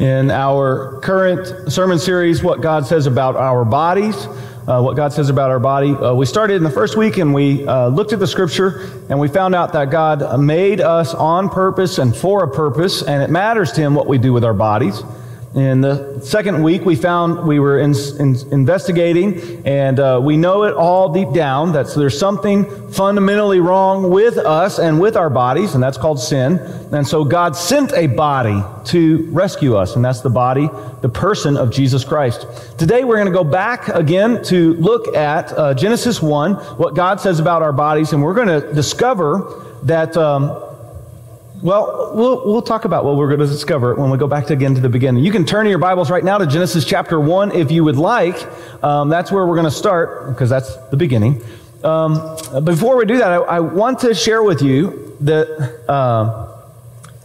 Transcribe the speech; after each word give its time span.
in 0.00 0.30
our 0.30 0.98
current 1.02 1.70
sermon 1.70 1.98
series, 1.98 2.42
What 2.42 2.62
God 2.62 2.86
Says 2.86 3.06
About 3.06 3.36
Our 3.36 3.66
Bodies. 3.66 4.26
Uh, 4.66 4.80
what 4.80 4.94
God 4.94 5.12
says 5.12 5.30
about 5.30 5.50
our 5.50 5.58
body. 5.58 5.90
Uh, 5.90 6.14
we 6.14 6.26
started 6.26 6.54
in 6.54 6.62
the 6.62 6.70
first 6.70 6.96
week 6.96 7.16
and 7.16 7.34
we 7.34 7.66
uh, 7.66 7.88
looked 7.88 8.12
at 8.12 8.20
the 8.20 8.26
scripture 8.26 8.88
and 9.08 9.18
we 9.18 9.26
found 9.26 9.52
out 9.52 9.72
that 9.72 9.90
God 9.90 10.38
made 10.38 10.80
us 10.80 11.12
on 11.12 11.48
purpose 11.48 11.98
and 11.98 12.14
for 12.14 12.44
a 12.44 12.48
purpose, 12.48 13.02
and 13.02 13.20
it 13.20 13.30
matters 13.30 13.72
to 13.72 13.80
Him 13.80 13.94
what 13.94 14.06
we 14.06 14.16
do 14.16 14.32
with 14.32 14.44
our 14.44 14.54
bodies. 14.54 15.02
In 15.54 15.80
the 15.80 16.20
second 16.20 16.62
week, 16.62 16.84
we 16.84 16.94
found 16.94 17.44
we 17.44 17.58
were 17.58 17.80
in, 17.80 17.92
in, 18.20 18.36
investigating, 18.52 19.66
and 19.66 19.98
uh, 19.98 20.20
we 20.22 20.36
know 20.36 20.62
it 20.62 20.74
all 20.74 21.12
deep 21.12 21.32
down 21.32 21.72
that 21.72 21.92
there's 21.96 22.16
something 22.16 22.64
fundamentally 22.92 23.58
wrong 23.58 24.10
with 24.10 24.38
us 24.38 24.78
and 24.78 25.00
with 25.00 25.16
our 25.16 25.28
bodies, 25.28 25.74
and 25.74 25.82
that's 25.82 25.98
called 25.98 26.20
sin. 26.20 26.58
And 26.92 27.04
so 27.04 27.24
God 27.24 27.56
sent 27.56 27.92
a 27.94 28.06
body 28.06 28.62
to 28.90 29.28
rescue 29.32 29.74
us, 29.74 29.96
and 29.96 30.04
that's 30.04 30.20
the 30.20 30.30
body, 30.30 30.70
the 31.00 31.08
person 31.08 31.56
of 31.56 31.72
Jesus 31.72 32.04
Christ. 32.04 32.46
Today, 32.78 33.02
we're 33.02 33.16
going 33.16 33.26
to 33.26 33.32
go 33.32 33.42
back 33.42 33.88
again 33.88 34.44
to 34.44 34.74
look 34.74 35.16
at 35.16 35.52
uh, 35.58 35.74
Genesis 35.74 36.22
1, 36.22 36.54
what 36.78 36.94
God 36.94 37.20
says 37.20 37.40
about 37.40 37.60
our 37.60 37.72
bodies, 37.72 38.12
and 38.12 38.22
we're 38.22 38.34
going 38.34 38.46
to 38.46 38.72
discover 38.72 39.64
that. 39.82 40.16
Um, 40.16 40.69
well, 41.62 42.12
well, 42.14 42.42
we'll 42.46 42.62
talk 42.62 42.86
about 42.86 43.04
what 43.04 43.16
we're 43.16 43.26
going 43.26 43.40
to 43.40 43.46
discover 43.46 43.94
when 43.94 44.10
we 44.10 44.16
go 44.16 44.26
back 44.26 44.46
to, 44.46 44.54
again 44.54 44.74
to 44.74 44.80
the 44.80 44.88
beginning. 44.88 45.22
You 45.22 45.32
can 45.32 45.44
turn 45.44 45.66
your 45.66 45.78
Bibles 45.78 46.10
right 46.10 46.24
now 46.24 46.38
to 46.38 46.46
Genesis 46.46 46.86
chapter 46.86 47.20
1 47.20 47.52
if 47.52 47.70
you 47.70 47.84
would 47.84 47.96
like. 47.96 48.34
Um, 48.82 49.10
that's 49.10 49.30
where 49.30 49.46
we're 49.46 49.56
going 49.56 49.66
to 49.66 49.70
start 49.70 50.28
because 50.28 50.48
that's 50.48 50.74
the 50.88 50.96
beginning. 50.96 51.42
Um, 51.84 52.14
before 52.64 52.96
we 52.96 53.04
do 53.04 53.18
that, 53.18 53.30
I, 53.30 53.36
I, 53.36 53.60
want 53.60 53.98
to 54.00 54.14
share 54.14 54.42
with 54.42 54.62
you 54.62 55.16
that 55.20 55.84
uh, 55.88 56.62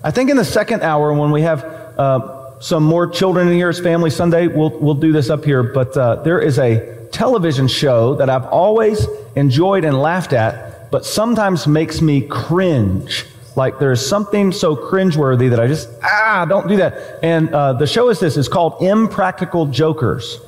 I 0.03 0.11
think 0.11 0.29
in 0.29 0.37
the 0.37 0.45
second 0.45 0.81
hour 0.81 1.13
when 1.13 1.31
we 1.31 1.41
have 1.41 1.63
uh, 1.63 2.59
some 2.59 2.83
more 2.83 3.07
children 3.07 3.47
in 3.47 3.53
here, 3.53 3.69
it's 3.69 3.79
Family 3.79 4.09
Sunday, 4.09 4.47
we'll, 4.47 4.77
we'll 4.79 4.95
do 4.95 5.11
this 5.11 5.29
up 5.29 5.45
here. 5.45 5.63
But 5.63 5.95
uh, 5.95 6.23
there 6.23 6.39
is 6.39 6.59
a 6.59 7.07
television 7.11 7.69
show 7.69 8.15
that 8.15 8.29
I've 8.29 8.45
always 8.45 9.07
enjoyed 9.35 9.85
and 9.85 9.97
laughed 9.97 10.33
at, 10.33 10.91
but 10.91 11.05
sometimes 11.05 11.67
makes 11.67 12.01
me 12.01 12.21
cringe. 12.21 13.25
Like 13.55 13.79
there's 13.79 14.05
something 14.05 14.51
so 14.51 14.75
cringeworthy 14.75 15.49
that 15.49 15.59
I 15.59 15.67
just, 15.67 15.89
ah, 16.03 16.45
don't 16.47 16.67
do 16.67 16.77
that. 16.77 17.19
And 17.23 17.53
uh, 17.53 17.73
the 17.73 17.87
show 17.87 18.09
is 18.09 18.19
this, 18.19 18.35
it's 18.37 18.47
called 18.47 18.81
Impractical 18.81 19.65
Jokers. 19.65 20.39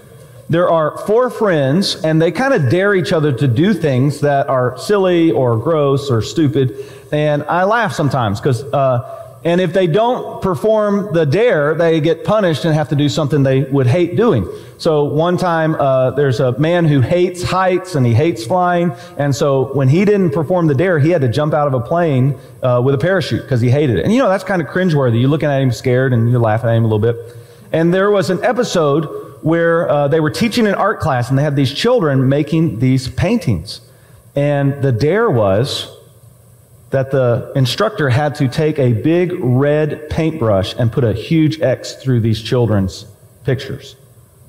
There 0.50 0.70
are 0.70 0.98
four 1.00 1.30
friends, 1.30 1.96
and 2.06 2.22
they 2.22 2.32
kind 2.32 2.54
of 2.54 2.70
dare 2.70 2.96
each 2.96 3.12
other 3.12 3.34
to 3.34 3.48
do 3.50 3.74
things 3.74 4.22
that 4.22 4.48
are 4.48 4.78
silly 4.78 5.32
or 5.32 5.58
gross 5.58 6.10
or 6.10 6.22
stupid. 6.22 6.86
And 7.12 7.44
I 7.44 7.66
laugh 7.66 7.92
sometimes 7.92 8.40
because 8.40 8.64
uh, 8.64 9.27
and 9.44 9.62
if 9.62 9.72
they 9.74 9.88
don't 9.88 10.42
perform 10.42 11.14
the 11.14 11.26
dare, 11.26 11.76
they 11.76 12.02
get 12.02 12.24
punished 12.24 12.66
and 12.66 12.74
have 12.74 12.90
to 12.90 12.96
do 12.96 13.08
something 13.08 13.44
they 13.44 13.64
would 13.64 13.88
hate 13.88 14.16
doing. 14.16 14.48
So 14.78 15.06
one 15.06 15.38
time, 15.38 15.76
uh, 15.76 16.12
there's 16.12 16.40
a 16.40 16.58
man 16.60 16.86
who 16.86 17.02
hates 17.02 17.44
heights 17.44 17.96
and 17.96 18.06
he 18.06 18.14
hates 18.14 18.46
flying. 18.46 18.92
And 19.18 19.36
so 19.36 19.74
when 19.74 19.90
he 19.90 20.06
didn't 20.06 20.32
perform 20.32 20.68
the 20.68 20.76
dare, 20.76 21.00
he 21.00 21.10
had 21.10 21.22
to 21.22 21.30
jump 21.30 21.54
out 21.54 21.68
of 21.68 21.74
a 21.74 21.80
plane 21.80 22.38
uh, 22.62 22.82
with 22.84 22.94
a 22.96 22.98
parachute 22.98 23.42
because 23.44 23.62
he 23.62 23.70
hated 23.70 23.98
it. 23.98 24.06
And 24.06 24.14
you 24.14 24.20
know, 24.20 24.30
that's 24.30 24.44
kind 24.44 24.62
of 24.62 24.68
cringeworthy. 24.68 25.20
You're 25.20 25.30
looking 25.30 25.50
at 25.50 25.62
him 25.62 25.72
scared 25.72 26.14
and 26.14 26.30
you're 26.30 26.40
laughing 26.40 26.70
at 26.70 26.76
him 26.76 26.84
a 26.84 26.88
little 26.88 27.00
bit. 27.00 27.36
And 27.72 27.94
there 27.94 28.12
was 28.12 28.30
an 28.30 28.44
episode 28.44 29.06
where 29.44 29.90
uh, 29.90 30.08
they 30.08 30.20
were 30.20 30.32
teaching 30.32 30.68
an 30.68 30.76
art 30.76 31.00
class 31.00 31.30
and 31.30 31.38
they 31.38 31.44
had 31.44 31.56
these 31.56 31.74
children 31.74 32.28
making 32.28 32.80
these 32.80 33.08
paintings. 33.08 33.82
And 34.36 34.82
the 34.84 34.92
dare 34.92 35.30
was 35.30 35.97
that 36.90 37.12
the 37.12 37.52
instructor 37.56 38.10
had 38.10 38.36
to 38.36 38.48
take 38.48 38.80
a 38.80 38.94
big 38.94 39.34
red 39.40 40.10
paintbrush 40.10 40.74
and 40.76 40.92
put 40.92 41.04
a 41.04 41.14
huge 41.14 41.62
X 41.62 41.96
through 41.96 42.22
these 42.22 42.42
children's 42.42 43.06
pictures. 43.44 43.96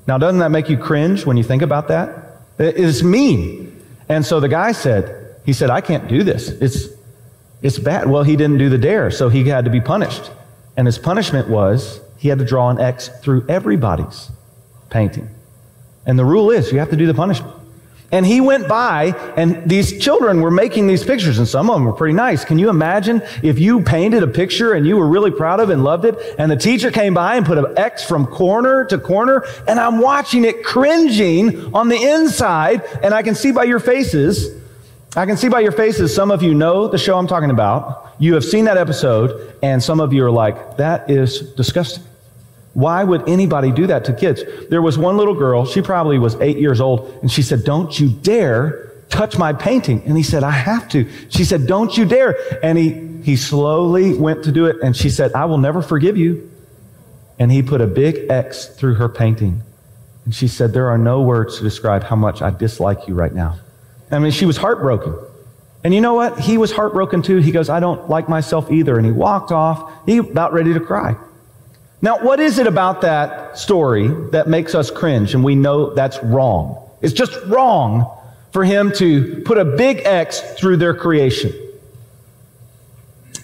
Now, 0.07 0.17
doesn't 0.17 0.39
that 0.39 0.49
make 0.49 0.69
you 0.69 0.77
cringe 0.77 1.25
when 1.25 1.37
you 1.37 1.43
think 1.43 1.61
about 1.61 1.89
that? 1.89 2.41
It's 2.57 3.03
mean. 3.03 3.79
And 4.07 4.25
so 4.25 4.39
the 4.39 4.47
guy 4.47 4.71
said, 4.71 5.35
he 5.45 5.53
said, 5.53 5.69
I 5.69 5.81
can't 5.81 6.07
do 6.07 6.23
this. 6.23 6.49
It's, 6.49 6.87
it's 7.61 7.77
bad. 7.77 8.09
Well, 8.09 8.23
he 8.23 8.35
didn't 8.35 8.57
do 8.57 8.69
the 8.69 8.77
dare, 8.77 9.11
so 9.11 9.29
he 9.29 9.47
had 9.47 9.65
to 9.65 9.71
be 9.71 9.81
punished. 9.81 10.31
And 10.77 10.87
his 10.87 10.97
punishment 10.97 11.49
was 11.49 11.99
he 12.17 12.29
had 12.29 12.39
to 12.39 12.45
draw 12.45 12.69
an 12.69 12.79
X 12.79 13.09
through 13.21 13.45
everybody's 13.47 14.31
painting. 14.89 15.29
And 16.05 16.17
the 16.17 16.25
rule 16.25 16.51
is 16.51 16.71
you 16.71 16.79
have 16.79 16.89
to 16.89 16.95
do 16.95 17.05
the 17.05 17.13
punishment. 17.13 17.53
And 18.11 18.25
he 18.25 18.41
went 18.41 18.67
by, 18.67 19.13
and 19.37 19.69
these 19.69 19.99
children 19.99 20.41
were 20.41 20.49
making 20.49 20.87
these 20.87 21.03
pictures, 21.03 21.37
and 21.37 21.47
some 21.47 21.69
of 21.69 21.75
them 21.75 21.85
were 21.85 21.93
pretty 21.93 22.15
nice. 22.15 22.43
Can 22.43 22.57
you 22.57 22.69
imagine 22.69 23.21
if 23.43 23.59
you 23.59 23.81
painted 23.81 24.23
a 24.23 24.27
picture 24.27 24.73
and 24.73 24.87
you 24.87 24.97
were 24.97 25.07
really 25.07 25.29
proud 25.29 25.59
of 25.59 25.69
it 25.69 25.73
and 25.73 25.83
loved 25.83 26.05
it, 26.05 26.15
and 26.39 26.49
the 26.49 26.55
teacher 26.55 26.89
came 26.89 27.13
by 27.13 27.35
and 27.35 27.45
put 27.45 27.59
an 27.59 27.77
X 27.77 28.03
from 28.03 28.25
corner 28.25 28.85
to 28.85 28.97
corner, 28.97 29.45
and 29.67 29.79
I'm 29.79 29.99
watching 29.99 30.43
it 30.43 30.63
cringing 30.63 31.73
on 31.75 31.87
the 31.87 32.01
inside, 32.01 32.83
and 33.03 33.13
I 33.13 33.21
can 33.21 33.35
see 33.35 33.51
by 33.51 33.65
your 33.65 33.79
faces, 33.79 34.59
I 35.15 35.25
can 35.25 35.37
see 35.37 35.49
by 35.49 35.59
your 35.59 35.71
faces, 35.71 36.13
some 36.13 36.31
of 36.31 36.41
you 36.41 36.53
know 36.53 36.87
the 36.87 36.97
show 36.97 37.17
I'm 37.17 37.27
talking 37.27 37.51
about. 37.51 38.15
You 38.19 38.33
have 38.33 38.43
seen 38.43 38.65
that 38.65 38.77
episode, 38.77 39.55
and 39.61 39.83
some 39.83 39.99
of 39.99 40.13
you 40.13 40.25
are 40.25 40.31
like, 40.31 40.77
that 40.77 41.09
is 41.09 41.41
disgusting. 41.53 42.03
Why 42.79 43.03
would 43.03 43.27
anybody 43.27 43.73
do 43.73 43.87
that 43.87 44.05
to 44.05 44.13
kids? 44.13 44.41
There 44.69 44.81
was 44.81 44.97
one 44.97 45.17
little 45.17 45.35
girl, 45.35 45.65
she 45.65 45.81
probably 45.81 46.17
was 46.17 46.35
eight 46.35 46.57
years 46.57 46.79
old, 46.79 47.11
and 47.21 47.29
she 47.29 47.41
said, 47.41 47.65
Don't 47.65 47.99
you 47.99 48.07
dare 48.07 48.93
touch 49.09 49.37
my 49.37 49.51
painting. 49.51 50.01
And 50.05 50.15
he 50.15 50.23
said, 50.23 50.43
I 50.43 50.51
have 50.51 50.87
to. 50.89 51.05
She 51.27 51.43
said, 51.43 51.67
Don't 51.67 51.97
you 51.97 52.05
dare. 52.05 52.37
And 52.63 52.77
he, 52.77 52.91
he 53.21 53.35
slowly 53.35 54.13
went 54.15 54.45
to 54.45 54.51
do 54.53 54.65
it, 54.65 54.77
and 54.81 54.95
she 54.95 55.09
said, 55.09 55.33
I 55.33 55.43
will 55.43 55.57
never 55.57 55.81
forgive 55.81 56.15
you. 56.15 56.49
And 57.37 57.51
he 57.51 57.61
put 57.61 57.81
a 57.81 57.87
big 57.87 58.29
X 58.29 58.67
through 58.67 58.93
her 58.95 59.09
painting. 59.09 59.61
And 60.23 60.33
she 60.33 60.47
said, 60.47 60.71
There 60.71 60.87
are 60.87 60.97
no 60.97 61.21
words 61.21 61.57
to 61.57 61.63
describe 61.63 62.03
how 62.03 62.15
much 62.15 62.41
I 62.41 62.49
dislike 62.49 63.09
you 63.09 63.13
right 63.13 63.33
now. 63.33 63.59
I 64.09 64.19
mean, 64.19 64.31
she 64.31 64.45
was 64.45 64.55
heartbroken. 64.55 65.17
And 65.83 65.93
you 65.93 65.99
know 65.99 66.13
what? 66.13 66.39
He 66.39 66.57
was 66.57 66.71
heartbroken 66.71 67.23
too. 67.23 67.37
He 67.37 67.51
goes, 67.51 67.67
I 67.67 67.81
don't 67.81 68.09
like 68.09 68.29
myself 68.29 68.71
either. 68.71 68.95
And 68.95 69.05
he 69.05 69.11
walked 69.11 69.51
off. 69.51 69.91
He 70.05 70.19
about 70.19 70.53
ready 70.53 70.73
to 70.73 70.79
cry. 70.79 71.17
Now, 72.01 72.19
what 72.19 72.39
is 72.39 72.59
it 72.59 72.67
about 72.67 73.01
that 73.01 73.57
story 73.57 74.07
that 74.31 74.47
makes 74.47 74.73
us 74.73 74.89
cringe 74.89 75.33
and 75.33 75.43
we 75.43 75.55
know 75.55 75.93
that's 75.93 76.21
wrong? 76.23 76.89
It's 77.01 77.13
just 77.13 77.37
wrong 77.47 78.09
for 78.51 78.63
him 78.63 78.91
to 78.93 79.41
put 79.45 79.57
a 79.57 79.65
big 79.65 80.01
X 80.05 80.39
through 80.57 80.77
their 80.77 80.93
creation. 80.93 81.53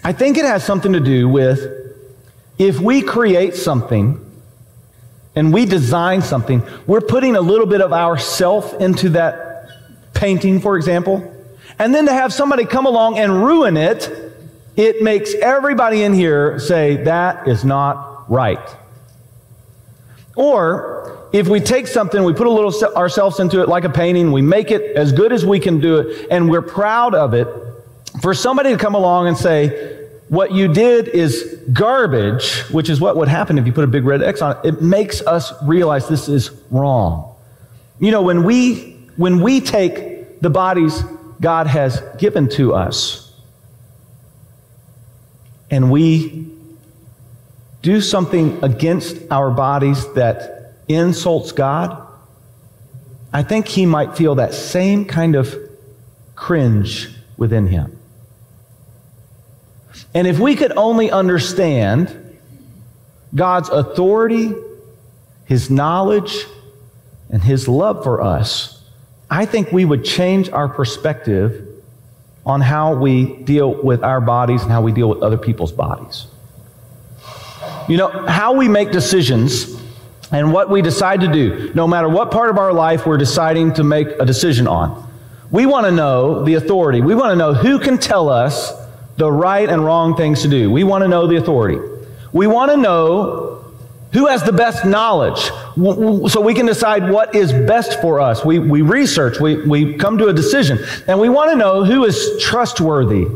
I 0.02 0.12
think 0.12 0.38
it 0.38 0.44
has 0.44 0.64
something 0.64 0.92
to 0.92 1.00
do 1.00 1.28
with 1.28 1.68
if 2.58 2.80
we 2.80 3.02
create 3.02 3.54
something 3.54 4.22
and 5.34 5.52
we 5.52 5.66
design 5.66 6.22
something, 6.22 6.62
we're 6.86 7.02
putting 7.02 7.36
a 7.36 7.40
little 7.40 7.66
bit 7.66 7.82
of 7.82 7.92
ourself 7.92 8.72
into 8.80 9.10
that 9.10 9.68
painting, 10.14 10.60
for 10.60 10.76
example. 10.76 11.32
And 11.78 11.94
then 11.94 12.06
to 12.06 12.12
have 12.12 12.32
somebody 12.32 12.64
come 12.64 12.86
along 12.86 13.18
and 13.18 13.44
ruin 13.44 13.76
it, 13.76 14.10
it 14.76 15.02
makes 15.02 15.34
everybody 15.34 16.02
in 16.02 16.14
here 16.14 16.58
say, 16.58 17.02
that 17.04 17.46
is 17.46 17.64
not 17.64 18.15
right. 18.28 18.76
Or 20.36 21.28
if 21.32 21.48
we 21.48 21.60
take 21.60 21.86
something, 21.86 22.22
we 22.24 22.32
put 22.32 22.46
a 22.46 22.50
little 22.50 22.72
ourselves 22.96 23.40
into 23.40 23.62
it 23.62 23.68
like 23.68 23.84
a 23.84 23.90
painting, 23.90 24.32
we 24.32 24.42
make 24.42 24.70
it 24.70 24.96
as 24.96 25.12
good 25.12 25.32
as 25.32 25.44
we 25.44 25.58
can 25.58 25.80
do 25.80 25.96
it, 25.96 26.28
and 26.30 26.50
we're 26.50 26.62
proud 26.62 27.14
of 27.14 27.34
it, 27.34 27.48
for 28.20 28.34
somebody 28.34 28.70
to 28.70 28.78
come 28.78 28.94
along 28.94 29.28
and 29.28 29.36
say, 29.36 29.94
what 30.28 30.52
you 30.52 30.72
did 30.72 31.08
is 31.08 31.60
garbage, 31.72 32.62
which 32.70 32.90
is 32.90 33.00
what 33.00 33.16
would 33.16 33.28
happen 33.28 33.58
if 33.58 33.66
you 33.66 33.72
put 33.72 33.84
a 33.84 33.88
big 33.88 34.04
red 34.04 34.22
X 34.22 34.42
on 34.42 34.56
it, 34.56 34.74
it 34.74 34.82
makes 34.82 35.20
us 35.22 35.52
realize 35.62 36.08
this 36.08 36.28
is 36.28 36.50
wrong. 36.70 37.34
You 38.00 38.10
know, 38.10 38.22
when 38.22 38.44
we, 38.44 38.98
when 39.16 39.40
we 39.40 39.60
take 39.60 40.40
the 40.40 40.50
bodies 40.50 41.02
God 41.40 41.66
has 41.66 42.02
given 42.18 42.48
to 42.50 42.74
us 42.74 43.32
and 45.70 45.90
we 45.90 46.50
do 47.86 48.00
something 48.00 48.58
against 48.64 49.16
our 49.30 49.48
bodies 49.48 50.12
that 50.14 50.72
insults 50.88 51.52
God, 51.52 52.04
I 53.32 53.44
think 53.44 53.68
he 53.68 53.86
might 53.86 54.16
feel 54.16 54.34
that 54.34 54.54
same 54.54 55.04
kind 55.04 55.36
of 55.36 55.56
cringe 56.34 57.08
within 57.36 57.68
him. 57.68 57.96
And 60.12 60.26
if 60.26 60.40
we 60.40 60.56
could 60.56 60.72
only 60.76 61.12
understand 61.12 62.12
God's 63.32 63.68
authority, 63.68 64.52
his 65.44 65.70
knowledge, 65.70 66.44
and 67.30 67.40
his 67.40 67.68
love 67.68 68.02
for 68.02 68.20
us, 68.20 68.82
I 69.30 69.46
think 69.46 69.70
we 69.70 69.84
would 69.84 70.04
change 70.04 70.50
our 70.50 70.68
perspective 70.68 71.68
on 72.44 72.60
how 72.62 72.96
we 72.96 73.36
deal 73.44 73.80
with 73.80 74.02
our 74.02 74.20
bodies 74.20 74.62
and 74.62 74.72
how 74.72 74.82
we 74.82 74.90
deal 74.90 75.08
with 75.08 75.22
other 75.22 75.38
people's 75.38 75.70
bodies. 75.70 76.26
You 77.88 77.96
know, 77.96 78.08
how 78.26 78.54
we 78.54 78.68
make 78.68 78.90
decisions 78.90 79.80
and 80.32 80.52
what 80.52 80.68
we 80.70 80.82
decide 80.82 81.20
to 81.20 81.32
do, 81.32 81.70
no 81.74 81.86
matter 81.86 82.08
what 82.08 82.30
part 82.30 82.50
of 82.50 82.58
our 82.58 82.72
life 82.72 83.06
we're 83.06 83.16
deciding 83.16 83.74
to 83.74 83.84
make 83.84 84.08
a 84.18 84.24
decision 84.24 84.66
on. 84.66 85.04
We 85.50 85.66
want 85.66 85.86
to 85.86 85.92
know 85.92 86.44
the 86.44 86.54
authority. 86.54 87.00
We 87.00 87.14
want 87.14 87.30
to 87.30 87.36
know 87.36 87.54
who 87.54 87.78
can 87.78 87.98
tell 87.98 88.28
us 88.28 88.72
the 89.16 89.30
right 89.30 89.68
and 89.68 89.84
wrong 89.84 90.16
things 90.16 90.42
to 90.42 90.48
do. 90.48 90.70
We 90.70 90.82
want 90.84 91.02
to 91.02 91.08
know 91.08 91.26
the 91.26 91.36
authority. 91.36 91.78
We 92.32 92.46
want 92.48 92.72
to 92.72 92.76
know 92.76 93.56
Who 94.12 94.26
has 94.28 94.42
the 94.42 94.52
best 94.52 94.84
knowledge? 94.86 95.38
So 96.32 96.40
we 96.40 96.54
can 96.54 96.64
decide 96.64 97.10
what 97.10 97.34
is 97.34 97.52
best 97.52 98.00
for 98.00 98.18
us. 98.18 98.44
We, 98.44 98.58
we 98.58 98.80
research, 98.80 99.40
we, 99.40 99.60
we 99.66 99.94
come 99.94 100.16
to 100.18 100.28
a 100.28 100.32
decision, 100.32 100.78
and 101.06 101.20
we 101.20 101.28
want 101.28 101.50
to 101.50 101.56
know 101.56 101.84
who 101.84 102.04
is 102.04 102.40
trustworthy, 102.40 103.26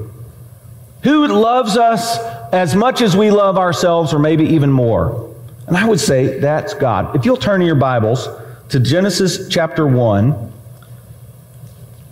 who 1.02 1.26
loves 1.26 1.76
us 1.76 2.18
as 2.52 2.74
much 2.74 3.00
as 3.00 3.16
we 3.16 3.30
love 3.30 3.56
ourselves, 3.56 4.12
or 4.12 4.18
maybe 4.18 4.44
even 4.44 4.70
more. 4.70 5.34
And 5.66 5.76
I 5.76 5.88
would 5.88 6.00
say 6.00 6.38
that's 6.38 6.74
God. 6.74 7.14
If 7.14 7.24
you'll 7.24 7.36
turn 7.36 7.60
in 7.60 7.66
your 7.66 7.76
Bibles 7.76 8.28
to 8.70 8.80
Genesis 8.80 9.48
chapter 9.48 9.86
1, 9.86 10.52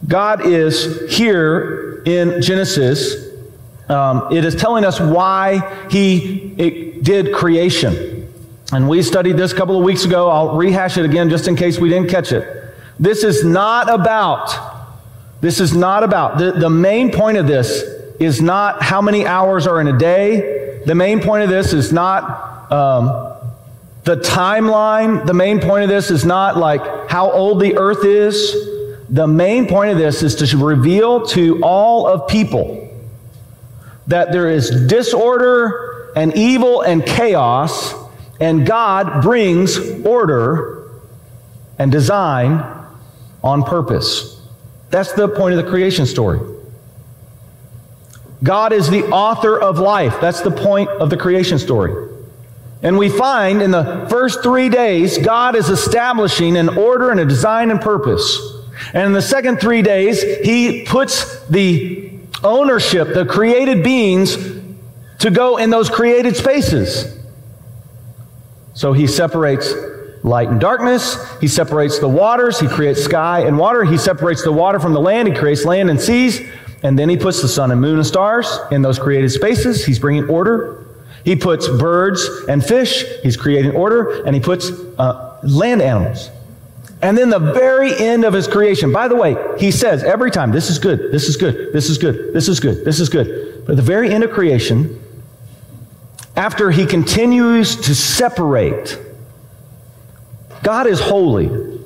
God 0.06 0.46
is 0.46 1.12
here 1.12 2.02
in 2.06 2.40
Genesis. 2.40 3.26
Um, 3.88 4.32
it 4.32 4.44
is 4.44 4.54
telling 4.54 4.84
us 4.84 5.00
why 5.00 5.86
He 5.90 7.00
did 7.02 7.34
creation. 7.34 8.32
And 8.72 8.88
we 8.88 9.02
studied 9.02 9.36
this 9.36 9.52
a 9.52 9.56
couple 9.56 9.76
of 9.76 9.84
weeks 9.84 10.04
ago. 10.04 10.30
I'll 10.30 10.56
rehash 10.56 10.98
it 10.98 11.04
again 11.04 11.30
just 11.30 11.48
in 11.48 11.56
case 11.56 11.78
we 11.78 11.88
didn't 11.88 12.10
catch 12.10 12.32
it. 12.32 12.74
This 13.00 13.24
is 13.24 13.44
not 13.44 13.92
about, 13.92 14.54
this 15.40 15.58
is 15.58 15.74
not 15.74 16.04
about, 16.04 16.38
the, 16.38 16.52
the 16.52 16.70
main 16.70 17.10
point 17.10 17.38
of 17.38 17.46
this 17.46 17.97
is 18.18 18.40
not 18.40 18.82
how 18.82 19.00
many 19.00 19.26
hours 19.26 19.66
are 19.66 19.80
in 19.80 19.88
a 19.88 19.98
day. 19.98 20.82
The 20.86 20.94
main 20.94 21.20
point 21.20 21.44
of 21.44 21.50
this 21.50 21.72
is 21.72 21.92
not 21.92 22.72
um, 22.72 23.06
the 24.04 24.16
timeline. 24.16 25.26
The 25.26 25.34
main 25.34 25.60
point 25.60 25.84
of 25.84 25.88
this 25.88 26.10
is 26.10 26.24
not 26.24 26.56
like 26.56 27.08
how 27.08 27.30
old 27.30 27.60
the 27.60 27.76
earth 27.76 28.04
is. 28.04 28.54
The 29.08 29.26
main 29.26 29.66
point 29.66 29.92
of 29.92 29.98
this 29.98 30.22
is 30.22 30.34
to 30.36 30.56
reveal 30.56 31.26
to 31.28 31.62
all 31.62 32.06
of 32.06 32.28
people 32.28 32.84
that 34.06 34.32
there 34.32 34.48
is 34.50 34.86
disorder 34.86 36.12
and 36.16 36.34
evil 36.34 36.82
and 36.82 37.04
chaos 37.04 37.94
and 38.40 38.66
God 38.66 39.22
brings 39.22 39.78
order 40.04 40.90
and 41.78 41.90
design 41.90 42.64
on 43.42 43.62
purpose. 43.62 44.40
That's 44.90 45.12
the 45.12 45.28
point 45.28 45.58
of 45.58 45.64
the 45.64 45.70
creation 45.70 46.06
story. 46.06 46.40
God 48.42 48.72
is 48.72 48.88
the 48.88 49.04
author 49.08 49.58
of 49.58 49.78
life. 49.78 50.20
That's 50.20 50.40
the 50.40 50.50
point 50.50 50.88
of 50.88 51.10
the 51.10 51.16
creation 51.16 51.58
story. 51.58 52.14
And 52.82 52.96
we 52.96 53.08
find 53.08 53.60
in 53.60 53.72
the 53.72 54.06
first 54.08 54.42
three 54.42 54.68
days, 54.68 55.18
God 55.18 55.56
is 55.56 55.68
establishing 55.68 56.56
an 56.56 56.68
order 56.68 57.10
and 57.10 57.18
a 57.18 57.24
design 57.24 57.70
and 57.70 57.80
purpose. 57.80 58.40
And 58.94 59.06
in 59.06 59.12
the 59.12 59.22
second 59.22 59.60
three 59.60 59.82
days, 59.82 60.22
He 60.22 60.84
puts 60.84 61.44
the 61.46 62.12
ownership, 62.44 63.14
the 63.14 63.26
created 63.26 63.82
beings, 63.82 64.36
to 65.18 65.30
go 65.30 65.56
in 65.56 65.70
those 65.70 65.90
created 65.90 66.36
spaces. 66.36 67.18
So 68.74 68.92
he 68.92 69.06
separates 69.08 69.74
light 70.22 70.48
and 70.48 70.60
darkness. 70.60 71.16
He 71.40 71.48
separates 71.48 71.98
the 71.98 72.08
waters. 72.08 72.60
He 72.60 72.68
creates 72.68 73.02
sky 73.02 73.40
and 73.40 73.58
water. 73.58 73.84
He 73.84 73.98
separates 73.98 74.44
the 74.44 74.52
water 74.52 74.78
from 74.78 74.92
the 74.92 75.00
land. 75.00 75.26
He 75.26 75.34
creates 75.34 75.64
land 75.64 75.90
and 75.90 76.00
seas. 76.00 76.40
And 76.82 76.98
then 76.98 77.08
he 77.08 77.16
puts 77.16 77.42
the 77.42 77.48
sun 77.48 77.70
and 77.70 77.80
moon 77.80 77.96
and 77.96 78.06
stars 78.06 78.58
in 78.70 78.82
those 78.82 78.98
created 78.98 79.30
spaces. 79.30 79.84
He's 79.84 79.98
bringing 79.98 80.28
order. 80.28 80.86
He 81.24 81.34
puts 81.34 81.68
birds 81.68 82.26
and 82.48 82.64
fish. 82.64 83.04
He's 83.22 83.36
creating 83.36 83.72
order. 83.72 84.24
And 84.24 84.34
he 84.34 84.40
puts 84.40 84.70
uh, 84.70 85.38
land 85.42 85.82
animals. 85.82 86.30
And 87.00 87.16
then 87.16 87.30
the 87.30 87.38
very 87.38 87.96
end 87.96 88.24
of 88.24 88.32
his 88.32 88.48
creation, 88.48 88.92
by 88.92 89.08
the 89.08 89.14
way, 89.14 89.36
he 89.58 89.70
says 89.70 90.02
every 90.02 90.30
time, 90.30 90.50
this 90.50 90.68
is 90.68 90.78
good, 90.78 91.12
this 91.12 91.28
is 91.28 91.36
good, 91.36 91.72
this 91.72 91.88
is 91.88 91.98
good, 91.98 92.32
this 92.34 92.48
is 92.48 92.58
good, 92.58 92.84
this 92.84 92.98
is 92.98 93.08
good. 93.08 93.64
But 93.64 93.72
at 93.72 93.76
the 93.76 93.82
very 93.82 94.12
end 94.12 94.24
of 94.24 94.32
creation, 94.32 95.00
after 96.38 96.70
he 96.70 96.86
continues 96.86 97.76
to 97.76 97.94
separate. 97.94 98.98
God 100.62 100.86
is 100.86 101.00
holy. 101.00 101.77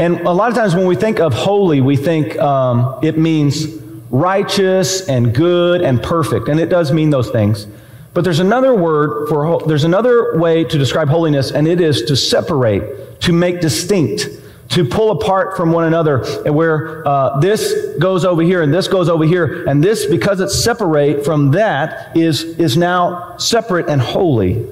And 0.00 0.20
a 0.20 0.32
lot 0.32 0.48
of 0.48 0.56
times 0.56 0.74
when 0.74 0.86
we 0.86 0.96
think 0.96 1.20
of 1.20 1.34
holy, 1.34 1.82
we 1.82 1.94
think 1.94 2.38
um, 2.38 2.98
it 3.02 3.18
means 3.18 3.66
righteous 4.08 5.06
and 5.06 5.34
good 5.34 5.82
and 5.82 6.02
perfect. 6.02 6.48
And 6.48 6.58
it 6.58 6.70
does 6.70 6.90
mean 6.90 7.10
those 7.10 7.28
things. 7.28 7.66
But 8.14 8.24
there's 8.24 8.40
another 8.40 8.74
word 8.74 9.28
for, 9.28 9.60
there's 9.66 9.84
another 9.84 10.38
way 10.38 10.64
to 10.64 10.78
describe 10.78 11.10
holiness, 11.10 11.50
and 11.50 11.68
it 11.68 11.82
is 11.82 12.04
to 12.04 12.16
separate, 12.16 13.20
to 13.20 13.34
make 13.34 13.60
distinct 13.60 14.26
to 14.70 14.86
pull 14.86 15.10
apart 15.10 15.54
from 15.54 15.70
one 15.70 15.84
another, 15.84 16.24
and 16.46 16.54
where 16.54 17.06
uh, 17.06 17.38
this 17.40 17.98
goes 17.98 18.24
over 18.24 18.40
here 18.40 18.62
and 18.62 18.72
this 18.72 18.88
goes 18.88 19.10
over 19.10 19.24
here, 19.24 19.66
and 19.68 19.84
this, 19.84 20.06
because 20.06 20.40
it's 20.40 20.64
separate 20.64 21.26
from 21.26 21.50
that, 21.50 22.16
is, 22.16 22.44
is 22.58 22.74
now 22.74 23.36
separate 23.36 23.86
and 23.90 24.00
holy. 24.00 24.66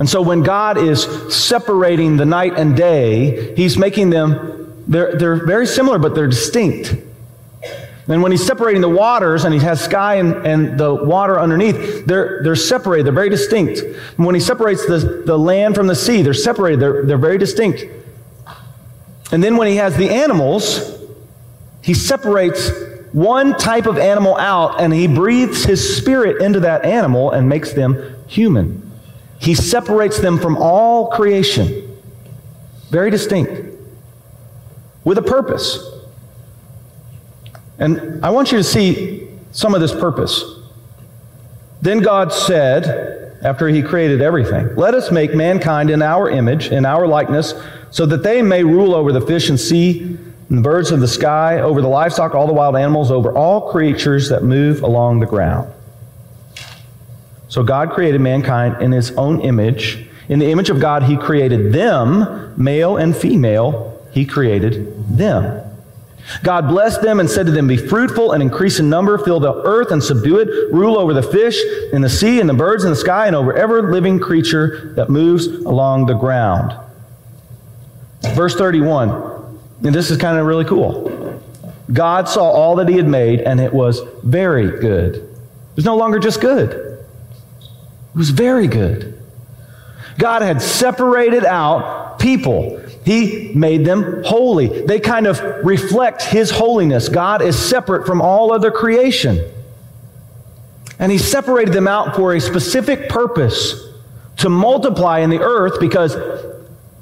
And 0.00 0.08
so 0.08 0.22
when 0.22 0.42
God 0.42 0.78
is 0.78 1.04
separating 1.32 2.16
the 2.16 2.24
night 2.24 2.54
and 2.56 2.74
day, 2.74 3.54
He's 3.54 3.76
making 3.76 4.10
them, 4.10 4.82
they're, 4.88 5.14
they're 5.14 5.46
very 5.46 5.66
similar, 5.66 5.98
but 5.98 6.14
they're 6.14 6.26
distinct. 6.26 6.96
And 8.08 8.22
when 8.22 8.32
he's 8.32 8.44
separating 8.44 8.80
the 8.80 8.88
waters 8.88 9.44
and 9.44 9.54
he 9.54 9.60
has 9.60 9.80
sky 9.84 10.16
and, 10.16 10.44
and 10.44 10.80
the 10.80 10.92
water 10.92 11.38
underneath, 11.38 12.06
they're, 12.06 12.42
they're 12.42 12.56
separated. 12.56 13.06
They're 13.06 13.12
very 13.12 13.28
distinct. 13.28 13.82
And 14.16 14.26
when 14.26 14.34
he 14.34 14.40
separates 14.40 14.84
the, 14.84 15.22
the 15.24 15.38
land 15.38 15.76
from 15.76 15.86
the 15.86 15.94
sea, 15.94 16.22
they're 16.22 16.34
separated. 16.34 16.80
They're, 16.80 17.04
they're 17.04 17.18
very 17.18 17.38
distinct. 17.38 17.84
And 19.30 19.44
then 19.44 19.56
when 19.56 19.68
he 19.68 19.76
has 19.76 19.96
the 19.96 20.10
animals, 20.10 20.98
he 21.82 21.94
separates 21.94 22.72
one 23.12 23.56
type 23.56 23.86
of 23.86 23.96
animal 23.96 24.36
out 24.38 24.80
and 24.80 24.92
he 24.92 25.06
breathes 25.06 25.62
his 25.64 25.96
spirit 25.96 26.42
into 26.42 26.60
that 26.60 26.84
animal 26.84 27.30
and 27.30 27.48
makes 27.48 27.74
them 27.74 28.16
human. 28.26 28.89
He 29.40 29.54
separates 29.54 30.18
them 30.18 30.38
from 30.38 30.56
all 30.58 31.08
creation. 31.08 31.98
Very 32.90 33.10
distinct. 33.10 33.74
With 35.02 35.16
a 35.16 35.22
purpose. 35.22 35.78
And 37.78 38.22
I 38.22 38.30
want 38.30 38.52
you 38.52 38.58
to 38.58 38.64
see 38.64 39.28
some 39.52 39.74
of 39.74 39.80
this 39.80 39.92
purpose. 39.92 40.44
Then 41.80 42.00
God 42.00 42.32
said, 42.32 43.38
after 43.42 43.68
he 43.68 43.82
created 43.82 44.20
everything, 44.20 44.76
Let 44.76 44.92
us 44.92 45.10
make 45.10 45.34
mankind 45.34 45.88
in 45.88 46.02
our 46.02 46.28
image, 46.28 46.68
in 46.68 46.84
our 46.84 47.06
likeness, 47.06 47.54
so 47.90 48.04
that 48.06 48.22
they 48.22 48.42
may 48.42 48.62
rule 48.62 48.94
over 48.94 49.10
the 49.10 49.22
fish 49.22 49.48
and 49.48 49.58
sea, 49.58 50.02
and 50.50 50.58
the 50.58 50.62
birds 50.62 50.90
of 50.90 51.00
the 51.00 51.08
sky, 51.08 51.60
over 51.60 51.80
the 51.80 51.88
livestock, 51.88 52.34
all 52.34 52.46
the 52.46 52.52
wild 52.52 52.76
animals, 52.76 53.10
over 53.10 53.32
all 53.32 53.72
creatures 53.72 54.28
that 54.28 54.42
move 54.42 54.82
along 54.82 55.20
the 55.20 55.26
ground. 55.26 55.72
So 57.50 57.64
God 57.64 57.90
created 57.90 58.20
mankind 58.20 58.80
in 58.80 58.92
his 58.92 59.10
own 59.12 59.40
image. 59.40 60.06
In 60.28 60.38
the 60.38 60.50
image 60.50 60.70
of 60.70 60.80
God, 60.80 61.02
he 61.02 61.16
created 61.16 61.72
them, 61.72 62.54
male 62.56 62.96
and 62.96 63.14
female, 63.14 64.08
he 64.12 64.24
created 64.24 65.16
them. 65.16 65.66
God 66.44 66.68
blessed 66.68 67.02
them 67.02 67.18
and 67.18 67.28
said 67.28 67.46
to 67.46 67.52
them, 67.52 67.66
Be 67.66 67.76
fruitful 67.76 68.32
and 68.32 68.40
increase 68.40 68.78
in 68.78 68.88
number, 68.88 69.18
fill 69.18 69.40
the 69.40 69.52
earth 69.64 69.90
and 69.90 70.00
subdue 70.00 70.38
it, 70.38 70.72
rule 70.72 70.96
over 70.96 71.12
the 71.12 71.24
fish 71.24 71.60
in 71.92 72.02
the 72.02 72.08
sea 72.08 72.38
and 72.38 72.48
the 72.48 72.54
birds 72.54 72.84
in 72.84 72.90
the 72.90 72.96
sky, 72.96 73.26
and 73.26 73.34
over 73.34 73.52
every 73.52 73.82
living 73.82 74.20
creature 74.20 74.92
that 74.94 75.10
moves 75.10 75.46
along 75.46 76.06
the 76.06 76.14
ground. 76.14 76.72
Verse 78.34 78.54
31, 78.54 79.58
and 79.82 79.92
this 79.92 80.10
is 80.12 80.18
kind 80.18 80.38
of 80.38 80.46
really 80.46 80.64
cool. 80.64 81.42
God 81.92 82.28
saw 82.28 82.44
all 82.44 82.76
that 82.76 82.88
he 82.88 82.96
had 82.96 83.08
made, 83.08 83.40
and 83.40 83.60
it 83.60 83.72
was 83.72 84.02
very 84.22 84.78
good. 84.78 85.16
It 85.16 85.76
was 85.76 85.84
no 85.84 85.96
longer 85.96 86.20
just 86.20 86.40
good, 86.40 86.89
it 88.14 88.18
was 88.18 88.30
very 88.30 88.66
good. 88.66 89.16
God 90.18 90.42
had 90.42 90.60
separated 90.60 91.44
out 91.44 92.18
people 92.18 92.80
he 93.04 93.52
made 93.54 93.84
them 93.84 94.22
holy. 94.24 94.84
They 94.84 95.00
kind 95.00 95.26
of 95.26 95.40
reflect 95.64 96.22
His 96.22 96.50
holiness. 96.50 97.08
God 97.08 97.42
is 97.42 97.58
separate 97.58 98.06
from 98.06 98.20
all 98.20 98.52
other 98.52 98.70
creation. 98.70 99.40
And 100.98 101.10
He 101.10 101.18
separated 101.18 101.72
them 101.72 101.88
out 101.88 102.14
for 102.14 102.34
a 102.34 102.40
specific 102.40 103.08
purpose 103.08 103.88
to 104.38 104.48
multiply 104.48 105.20
in 105.20 105.30
the 105.30 105.40
earth 105.40 105.80
because 105.80 106.16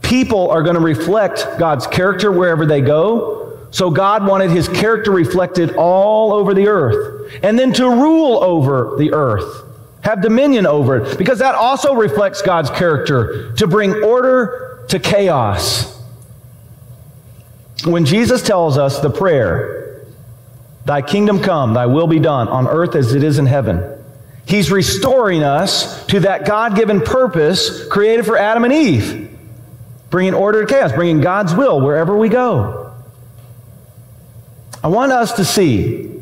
people 0.02 0.50
are 0.50 0.62
going 0.62 0.76
to 0.76 0.80
reflect 0.80 1.46
God's 1.58 1.86
character 1.86 2.30
wherever 2.30 2.64
they 2.64 2.80
go. 2.80 3.68
So 3.70 3.90
God 3.90 4.26
wanted 4.26 4.50
His 4.50 4.68
character 4.68 5.10
reflected 5.10 5.74
all 5.76 6.32
over 6.32 6.54
the 6.54 6.68
earth. 6.68 7.32
And 7.42 7.58
then 7.58 7.72
to 7.74 7.84
rule 7.84 8.42
over 8.42 8.96
the 8.98 9.12
earth 9.12 9.64
have 10.02 10.22
dominion 10.22 10.66
over 10.66 10.98
it, 10.98 11.18
because 11.18 11.40
that 11.40 11.54
also 11.54 11.94
reflects 11.94 12.42
God's 12.42 12.70
character 12.70 13.52
to 13.54 13.66
bring 13.66 14.02
order 14.04 14.84
to 14.88 14.98
chaos. 14.98 15.96
When 17.84 18.04
Jesus 18.04 18.42
tells 18.42 18.78
us 18.78 19.00
the 19.00 19.10
prayer, 19.10 20.06
Thy 20.84 21.02
kingdom 21.02 21.42
come, 21.42 21.74
Thy 21.74 21.86
will 21.86 22.06
be 22.06 22.18
done 22.18 22.48
on 22.48 22.66
earth 22.66 22.94
as 22.94 23.14
it 23.14 23.22
is 23.22 23.38
in 23.38 23.46
heaven, 23.46 23.84
He's 24.46 24.70
restoring 24.70 25.42
us 25.42 26.06
to 26.06 26.20
that 26.20 26.46
God 26.46 26.74
given 26.74 27.02
purpose 27.02 27.86
created 27.88 28.24
for 28.24 28.38
Adam 28.38 28.64
and 28.64 28.72
Eve, 28.72 29.38
bringing 30.08 30.32
order 30.32 30.64
to 30.64 30.72
chaos, 30.72 30.92
bringing 30.92 31.20
God's 31.20 31.54
will 31.54 31.80
wherever 31.80 32.16
we 32.16 32.30
go. 32.30 32.94
I 34.82 34.88
want 34.88 35.12
us 35.12 35.34
to 35.34 35.44
see 35.44 36.17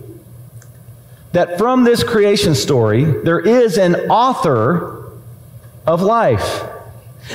that 1.37 1.59
from 1.59 1.85
this 1.85 2.03
creation 2.03 2.55
story, 2.55 3.05
there 3.05 3.41
is 3.41 3.77
an 3.77 3.95
author 4.09 5.13
of 5.87 6.01
life, 6.01 6.63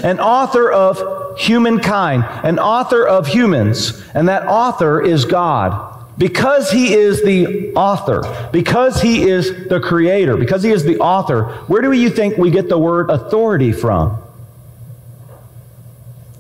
an 0.04 0.20
author 0.20 0.72
of 0.72 1.38
humankind, 1.38 2.26
an 2.44 2.58
author 2.58 3.08
of 3.08 3.28
humans, 3.28 4.04
and 4.16 4.28
that 4.28 4.48
author 4.48 5.04
is 5.04 5.26
God. 5.26 6.04
Because 6.18 6.72
he 6.72 6.96
is 6.96 7.24
the 7.24 7.76
author, 7.76 8.24
because 8.52 9.04
he 9.04 9.30
is 9.30 9.68
the 9.68 9.80
creator, 9.80 10.36
because 10.36 10.64
he 10.64 10.72
is 10.72 10.84
the 10.84 10.98
author, 10.98 11.44
where 11.68 11.84
do 11.84 11.92
you 11.92 12.10
think 12.10 12.40
we 12.40 12.50
get 12.50 12.70
the 12.70 12.80
word 12.80 13.12
authority 13.12 13.72
from? 13.72 14.18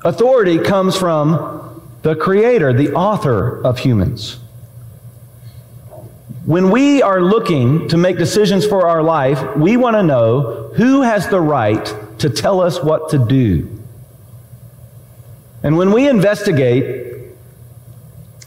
Authority 0.04 0.58
comes 0.58 0.98
from 0.98 1.80
the 2.02 2.16
creator, 2.16 2.74
the 2.74 2.92
author 2.94 3.64
of 3.64 3.78
humans. 3.78 4.41
When 6.52 6.70
we 6.70 7.02
are 7.02 7.22
looking 7.22 7.88
to 7.88 7.98
make 7.98 8.18
decisions 8.18 8.66
for 8.68 8.86
our 8.86 9.02
life, 9.02 9.56
we 9.56 9.78
want 9.78 9.96
to 9.96 10.04
know 10.04 10.74
who 10.76 11.02
has 11.02 11.30
the 11.30 11.40
right 11.40 11.96
to 12.20 12.30
tell 12.30 12.60
us 12.60 12.84
what 12.84 13.12
to 13.12 13.26
do. 13.26 13.70
And 15.64 15.78
when 15.78 15.94
we 15.94 16.10
investigate 16.10 17.36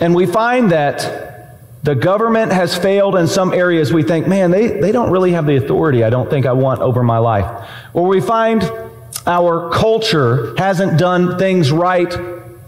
and 0.00 0.14
we 0.14 0.26
find 0.26 0.70
that 0.70 1.56
the 1.82 1.94
government 1.94 2.52
has 2.52 2.76
failed 2.76 3.16
in 3.16 3.26
some 3.26 3.54
areas, 3.54 3.90
we 3.90 4.02
think, 4.02 4.28
man, 4.28 4.50
they, 4.50 4.68
they 4.68 4.92
don't 4.92 5.10
really 5.10 5.32
have 5.32 5.46
the 5.46 5.56
authority 5.56 6.04
I 6.04 6.10
don't 6.10 6.28
think 6.28 6.44
I 6.44 6.52
want 6.52 6.82
over 6.82 7.02
my 7.02 7.16
life. 7.16 7.70
Or 7.94 8.06
we 8.06 8.20
find 8.20 8.70
our 9.26 9.70
culture 9.72 10.54
hasn't 10.58 10.98
done 10.98 11.38
things 11.38 11.72
right 11.72 12.12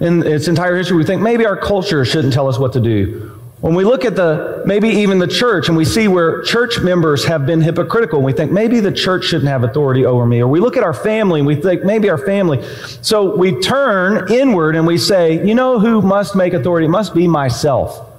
in 0.01 0.23
its 0.23 0.49
entire 0.49 0.79
history, 0.79 0.97
we 0.97 1.05
think 1.05 1.21
maybe 1.21 1.45
our 1.45 1.59
culture 1.59 2.07
shouldn't 2.07 2.33
tell 2.33 2.49
us 2.49 2.59
what 2.59 2.73
to 2.73 2.81
do. 2.81 3.36
When 3.61 3.75
we 3.75 3.85
look 3.85 4.05
at 4.05 4.15
the, 4.15 4.63
maybe 4.67 4.89
even 4.89 5.19
the 5.19 5.27
church, 5.27 5.69
and 5.69 5.77
we 5.77 5.87
see 5.87 6.09
where 6.09 6.43
church 6.43 6.81
members 6.81 7.25
have 7.25 7.47
been 7.47 7.63
hypocritical, 7.63 8.19
and 8.19 8.27
we 8.27 8.35
think 8.35 8.53
maybe 8.53 8.81
the 8.81 8.93
church 8.93 9.25
shouldn't 9.25 9.49
have 9.49 9.65
authority 9.65 10.05
over 10.05 10.27
me. 10.27 10.43
Or 10.43 10.47
we 10.47 10.61
look 10.61 10.77
at 10.77 10.83
our 10.83 10.93
family 10.93 11.41
and 11.41 11.47
we 11.47 11.57
think 11.57 11.83
maybe 11.83 12.11
our 12.11 12.19
family. 12.19 12.63
So 13.01 13.35
we 13.35 13.59
turn 13.61 14.31
inward 14.31 14.77
and 14.77 14.87
we 14.87 14.99
say, 14.99 15.47
you 15.47 15.55
know 15.55 15.79
who 15.79 16.03
must 16.03 16.37
make 16.37 16.53
authority? 16.53 16.87
It 16.87 16.91
must 16.91 17.15
be 17.15 17.27
myself. 17.27 18.11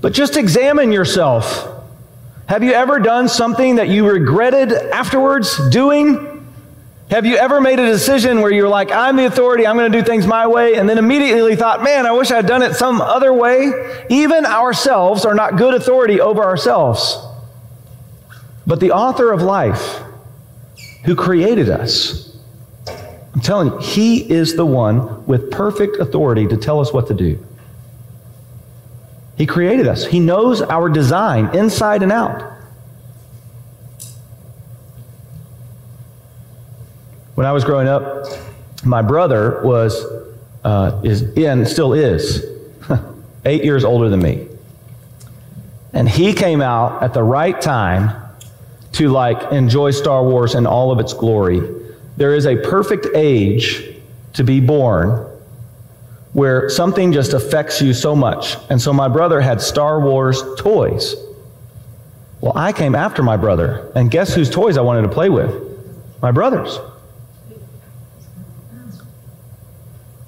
But 0.00 0.14
just 0.14 0.36
examine 0.38 0.90
yourself. 0.90 1.68
Have 2.46 2.64
you 2.64 2.72
ever 2.72 2.98
done 2.98 3.28
something 3.28 3.76
that 3.76 3.88
you 3.88 4.08
regretted 4.08 4.72
afterwards 4.72 5.68
doing? 5.68 6.37
Have 7.10 7.24
you 7.24 7.36
ever 7.36 7.58
made 7.58 7.78
a 7.78 7.86
decision 7.86 8.42
where 8.42 8.52
you're 8.52 8.68
like, 8.68 8.92
I'm 8.92 9.16
the 9.16 9.24
authority, 9.24 9.66
I'm 9.66 9.78
going 9.78 9.90
to 9.90 9.98
do 9.98 10.04
things 10.04 10.26
my 10.26 10.46
way, 10.46 10.74
and 10.74 10.86
then 10.86 10.98
immediately 10.98 11.56
thought, 11.56 11.82
man, 11.82 12.04
I 12.04 12.12
wish 12.12 12.30
I'd 12.30 12.46
done 12.46 12.62
it 12.62 12.74
some 12.74 13.00
other 13.00 13.32
way? 13.32 14.04
Even 14.10 14.44
ourselves 14.44 15.24
are 15.24 15.34
not 15.34 15.56
good 15.56 15.72
authority 15.72 16.20
over 16.20 16.42
ourselves. 16.44 17.16
But 18.66 18.80
the 18.80 18.92
author 18.92 19.32
of 19.32 19.40
life, 19.40 20.02
who 21.06 21.16
created 21.16 21.70
us, 21.70 22.36
I'm 22.86 23.40
telling 23.40 23.72
you, 23.72 23.78
he 23.78 24.30
is 24.30 24.56
the 24.56 24.66
one 24.66 25.24
with 25.24 25.50
perfect 25.50 25.96
authority 25.96 26.46
to 26.48 26.58
tell 26.58 26.78
us 26.78 26.92
what 26.92 27.06
to 27.06 27.14
do. 27.14 27.42
He 29.38 29.46
created 29.46 29.88
us, 29.88 30.04
he 30.04 30.20
knows 30.20 30.60
our 30.60 30.90
design 30.90 31.56
inside 31.56 32.02
and 32.02 32.12
out. 32.12 32.57
When 37.38 37.46
I 37.46 37.52
was 37.52 37.62
growing 37.62 37.86
up, 37.86 38.26
my 38.84 39.00
brother 39.00 39.60
was, 39.62 40.04
uh, 40.64 41.00
is 41.04 41.22
in, 41.36 41.66
still 41.66 41.92
is, 41.92 42.44
eight 43.44 43.62
years 43.62 43.84
older 43.84 44.08
than 44.08 44.18
me. 44.18 44.48
And 45.92 46.08
he 46.08 46.32
came 46.32 46.60
out 46.60 47.00
at 47.00 47.14
the 47.14 47.22
right 47.22 47.60
time 47.60 48.10
to 48.94 49.10
like 49.10 49.52
enjoy 49.52 49.92
Star 49.92 50.24
Wars 50.24 50.56
in 50.56 50.66
all 50.66 50.90
of 50.90 50.98
its 50.98 51.12
glory. 51.12 51.60
There 52.16 52.34
is 52.34 52.44
a 52.44 52.56
perfect 52.56 53.06
age 53.14 53.88
to 54.32 54.42
be 54.42 54.58
born 54.58 55.24
where 56.32 56.68
something 56.68 57.12
just 57.12 57.34
affects 57.34 57.80
you 57.80 57.94
so 57.94 58.16
much. 58.16 58.56
And 58.68 58.82
so 58.82 58.92
my 58.92 59.06
brother 59.06 59.40
had 59.40 59.60
Star 59.60 60.00
Wars 60.00 60.42
toys. 60.58 61.14
Well, 62.40 62.54
I 62.56 62.72
came 62.72 62.96
after 62.96 63.22
my 63.22 63.36
brother, 63.36 63.92
and 63.94 64.10
guess 64.10 64.34
whose 64.34 64.50
toys 64.50 64.76
I 64.76 64.80
wanted 64.80 65.02
to 65.02 65.08
play 65.08 65.30
with? 65.30 65.54
My 66.20 66.32
brother's. 66.32 66.80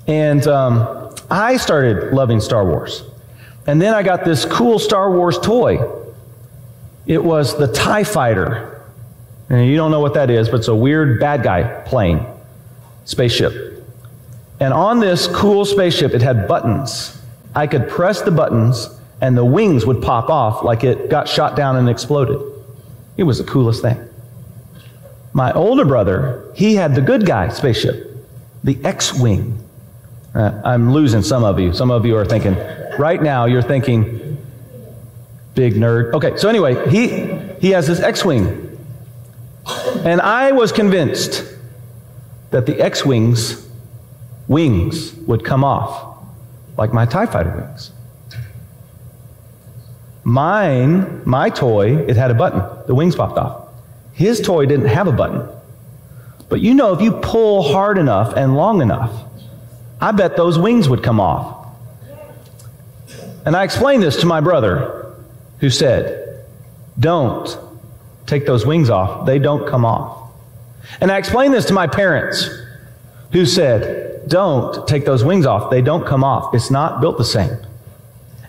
And 0.07 0.47
um, 0.47 1.15
I 1.31 1.57
started 1.57 2.13
loving 2.13 2.41
Star 2.41 2.65
Wars. 2.65 3.05
And 3.67 3.81
then 3.81 3.95
I 3.95 4.03
got 4.03 4.25
this 4.25 4.45
cool 4.45 4.79
Star 4.79 5.13
Wars 5.13 5.39
toy. 5.39 5.79
It 7.07 7.23
was 7.23 7.57
the 7.57 7.71
TIE 7.73 8.05
Fighter. 8.05 8.83
And 9.49 9.67
you 9.69 9.77
don't 9.77 9.91
know 9.91 10.01
what 10.01 10.15
that 10.15 10.31
is, 10.31 10.49
but 10.49 10.61
it's 10.61 10.69
a 10.69 10.75
weird 10.75 11.21
bad 11.21 11.43
guy 11.43 11.83
plane, 11.85 12.25
spaceship. 13.05 13.85
And 14.61 14.73
on 14.73 15.01
this 15.01 15.27
cool 15.27 15.65
spaceship, 15.65 16.13
it 16.13 16.23
had 16.23 16.47
buttons. 16.47 17.21
I 17.55 17.67
could 17.67 17.89
press 17.89 18.23
the 18.23 18.31
buttons, 18.31 18.89
and 19.21 19.37
the 19.37 19.45
wings 19.45 19.87
would 19.87 20.03
pop 20.03 20.31
off 20.31 20.63
like 20.63 20.85
it 20.85 21.11
got 21.11 21.29
shot 21.29 21.57
down 21.57 21.77
and 21.77 21.89
exploded. 21.89 22.41
It 23.17 23.25
was 23.25 23.39
the 23.39 23.45
coolest 23.45 23.83
thing. 23.83 24.09
My 25.33 25.53
older 25.53 25.85
brother, 25.85 26.53
he 26.55 26.75
had 26.75 26.95
the 26.95 27.01
good 27.01 27.27
guy 27.27 27.49
spaceship, 27.49 28.17
the 28.63 28.79
X 28.85 29.15
Wing. 29.15 29.59
Uh, 30.35 30.61
I'm 30.65 30.93
losing 30.93 31.23
some 31.23 31.45
of 31.45 31.59
you. 31.59 31.73
Some 31.73 31.91
of 31.91 32.07
you 32.07 32.17
are 32.17 32.25
thinking, 32.25 32.57
right 32.99 33.21
now, 33.21 33.47
you're 33.47 33.63
thinking, 33.63 34.39
big 35.55 35.75
nerd. 35.75 36.13
Okay, 36.15 36.37
so 36.37 36.49
anyway, 36.49 36.89
he, 36.91 37.35
he 37.61 37.71
has 37.71 37.87
this 37.87 38.01
X 38.01 38.25
Wing. 38.25 38.67
And 40.05 40.21
I 40.21 40.53
was 40.53 40.73
convinced 40.73 41.45
that 42.51 42.67
the 42.67 42.81
X 42.81 43.05
Wings 43.05 43.69
wings 44.49 45.15
would 45.29 45.45
come 45.45 45.63
off 45.63 46.19
like 46.77 46.93
my 46.93 47.07
TIE 47.07 47.27
fighter 47.27 47.51
wings. 47.57 47.93
Mine, 50.25 51.23
my 51.25 51.51
toy, 51.51 51.97
it 51.97 52.17
had 52.17 52.31
a 52.31 52.35
button. 52.35 52.63
The 52.87 52.95
wings 52.95 53.15
popped 53.15 53.39
off. 53.39 53.69
His 54.13 54.41
toy 54.41 54.67
didn't 54.67 54.87
have 54.87 55.07
a 55.07 55.13
button. 55.13 55.49
But 56.49 56.61
you 56.61 56.75
know, 56.75 56.93
if 56.93 57.01
you 57.01 57.13
pull 57.13 57.63
hard 57.63 57.97
enough 57.97 58.35
and 58.37 58.57
long 58.57 58.83
enough, 58.83 59.13
I 60.01 60.13
bet 60.13 60.37
those 60.37 60.59
wings 60.59 60.89
would 60.89 61.03
come 61.03 61.21
off. 61.21 61.69
And 63.45 63.55
I 63.55 63.65
explained 63.65 64.03
this 64.03 64.17
to 64.21 64.27
my 64.27 64.41
brother, 64.41 65.15
who 65.59 65.71
said, 65.71 66.47
Don't 66.99 67.59
take 68.27 68.47
those 68.47 68.65
wings 68.65 68.91
off. 68.91 69.27
They 69.27 69.39
don't 69.39 69.69
come 69.69 69.85
off. 69.85 70.31
And 71.01 71.11
I 71.11 71.19
explained 71.19 71.55
this 71.55 71.67
to 71.67 71.75
my 71.75 71.87
parents, 71.87 72.49
who 73.33 73.45
said, 73.45 74.29
Don't 74.29 74.87
take 74.89 75.05
those 75.05 75.23
wings 75.25 75.47
off. 75.47 75.71
They 75.71 75.83
don't 75.83 76.07
come 76.07 76.25
off. 76.25 76.55
It's 76.55 76.71
not 76.71 77.01
built 77.01 77.19
the 77.19 77.25
same. 77.25 77.57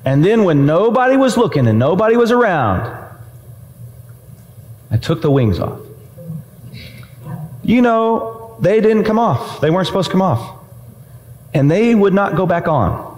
And 0.06 0.24
then 0.24 0.46
when 0.46 0.66
nobody 0.66 1.18
was 1.18 1.38
looking 1.38 1.68
and 1.68 1.78
nobody 1.78 2.16
was 2.16 2.32
around, 2.32 2.98
I 4.90 4.98
took 4.98 5.22
the 5.22 5.32
wings 5.32 5.60
off. 5.60 5.80
You 7.64 7.82
know, 7.82 8.58
they 8.60 8.82
didn't 8.82 9.04
come 9.04 9.20
off. 9.20 9.62
They 9.62 9.70
weren't 9.70 9.88
supposed 9.88 10.08
to 10.08 10.12
come 10.12 10.22
off 10.22 10.61
and 11.54 11.70
they 11.70 11.94
would 11.94 12.14
not 12.14 12.36
go 12.36 12.46
back 12.46 12.68
on. 12.68 13.10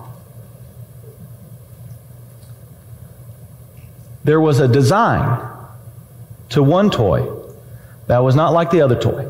There 4.24 4.40
was 4.40 4.60
a 4.60 4.68
design 4.68 5.50
to 6.50 6.64
one 6.64 6.90
toy 6.90 7.28
that 8.08 8.20
was 8.20 8.36
not 8.36 8.54
like 8.54 8.72
the 8.72 8.82
other 8.82 9.00
toy. 9.00 9.30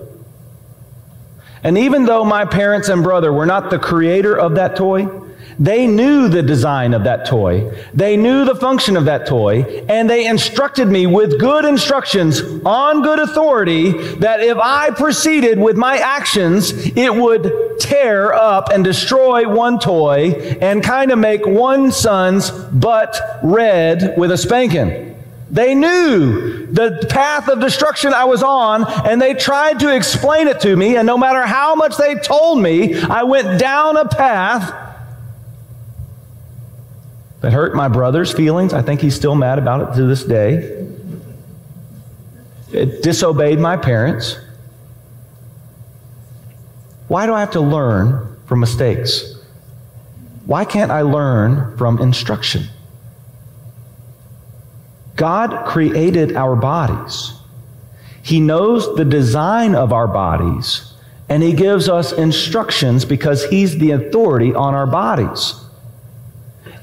And 1.63 1.77
even 1.77 2.05
though 2.05 2.25
my 2.25 2.45
parents 2.45 2.89
and 2.89 3.03
brother 3.03 3.31
were 3.31 3.45
not 3.45 3.69
the 3.69 3.79
creator 3.79 4.37
of 4.37 4.55
that 4.55 4.75
toy, 4.75 5.07
they 5.59 5.87
knew 5.87 6.27
the 6.27 6.41
design 6.41 6.93
of 6.93 7.03
that 7.05 7.25
toy. 7.25 7.71
They 7.93 8.17
knew 8.17 8.43
the 8.43 8.55
function 8.55 8.97
of 8.97 9.05
that 9.05 9.25
toy. 9.27 9.85
And 9.87 10.09
they 10.09 10.25
instructed 10.25 10.87
me 10.87 11.05
with 11.07 11.39
good 11.39 11.63
instructions 11.63 12.41
on 12.65 13.01
good 13.01 13.19
authority 13.19 13.91
that 14.17 14.41
if 14.41 14.57
I 14.57 14.89
proceeded 14.89 15.59
with 15.59 15.77
my 15.77 15.97
actions, 15.97 16.71
it 16.97 17.13
would 17.13 17.62
tear 17.79 18.33
up 18.33 18.69
and 18.69 18.83
destroy 18.83 19.47
one 19.47 19.79
toy 19.79 20.31
and 20.61 20.83
kind 20.83 21.11
of 21.11 21.19
make 21.19 21.45
one 21.45 21.91
son's 21.91 22.51
butt 22.51 23.19
red 23.43 24.15
with 24.17 24.31
a 24.31 24.37
spanking. 24.37 25.09
They 25.49 25.75
knew 25.75 26.65
the 26.65 27.05
path 27.11 27.47
of 27.47 27.59
destruction 27.59 28.11
I 28.11 28.25
was 28.25 28.41
on, 28.41 28.85
and 29.07 29.21
they 29.21 29.35
tried 29.35 29.81
to 29.81 29.95
explain 29.95 30.47
it 30.47 30.59
to 30.61 30.75
me. 30.75 30.97
And 30.97 31.05
no 31.05 31.15
matter 31.15 31.45
how 31.45 31.75
much 31.75 31.95
they 31.95 32.15
told 32.15 32.59
me, 32.59 32.99
I 32.99 33.21
went 33.21 33.59
down 33.59 33.95
a 33.97 34.07
path 34.07 34.73
that 37.41 37.53
hurt 37.53 37.75
my 37.75 37.87
brother's 37.87 38.33
feelings. 38.33 38.73
I 38.73 38.81
think 38.81 39.01
he's 39.01 39.15
still 39.15 39.35
mad 39.35 39.59
about 39.59 39.91
it 39.91 39.95
to 39.97 40.07
this 40.07 40.23
day. 40.23 40.87
It 42.71 43.03
disobeyed 43.03 43.59
my 43.59 43.77
parents. 43.77 44.37
Why 47.07 47.25
do 47.25 47.33
I 47.33 47.39
have 47.41 47.51
to 47.51 47.61
learn 47.61 48.37
from 48.45 48.59
mistakes? 48.59 49.35
Why 50.45 50.65
can't 50.65 50.91
I 50.91 51.01
learn 51.01 51.77
from 51.77 51.99
instruction? 51.99 52.63
God 55.15 55.65
created 55.65 56.35
our 56.35 56.55
bodies. 56.55 57.33
He 58.21 58.39
knows 58.39 58.95
the 58.95 59.05
design 59.05 59.75
of 59.75 59.93
our 59.93 60.07
bodies, 60.07 60.93
and 61.29 61.43
He 61.43 61.53
gives 61.53 61.87
us 61.87 62.11
instructions 62.11 63.05
because 63.05 63.45
He's 63.45 63.77
the 63.77 63.91
authority 63.91 64.53
on 64.53 64.73
our 64.73 64.87
bodies. 64.87 65.55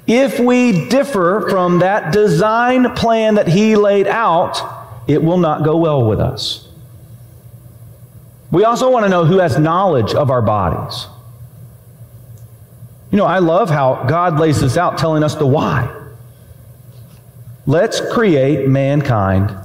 If 0.07 0.39
we 0.39 0.89
differ 0.89 1.47
from 1.49 1.81
that 1.81 2.13
design 2.13 2.95
plan 2.95 3.35
that 3.35 3.49
He 3.49 3.77
laid 3.77 4.07
out, 4.07 4.61
it 5.09 5.23
will 5.23 5.39
not 5.39 5.65
go 5.65 5.77
well 5.77 6.05
with 6.05 6.21
us. 6.21 6.70
We 8.51 8.65
also 8.65 8.91
want 8.91 9.05
to 9.05 9.09
know 9.09 9.25
who 9.25 9.39
has 9.39 9.59
knowledge 9.59 10.15
of 10.15 10.31
our 10.31 10.43
bodies. 10.43 11.07
You 13.11 13.19
know, 13.19 13.27
I 13.27 13.39
love 13.39 13.71
how 13.71 14.05
God 14.05 14.39
lays 14.39 14.61
this 14.61 14.77
out, 14.77 14.99
telling 14.99 15.23
us 15.23 15.35
the 15.35 15.47
why. 15.47 15.97
Let's 17.67 18.01
create 18.13 18.69
mankind 18.69 19.57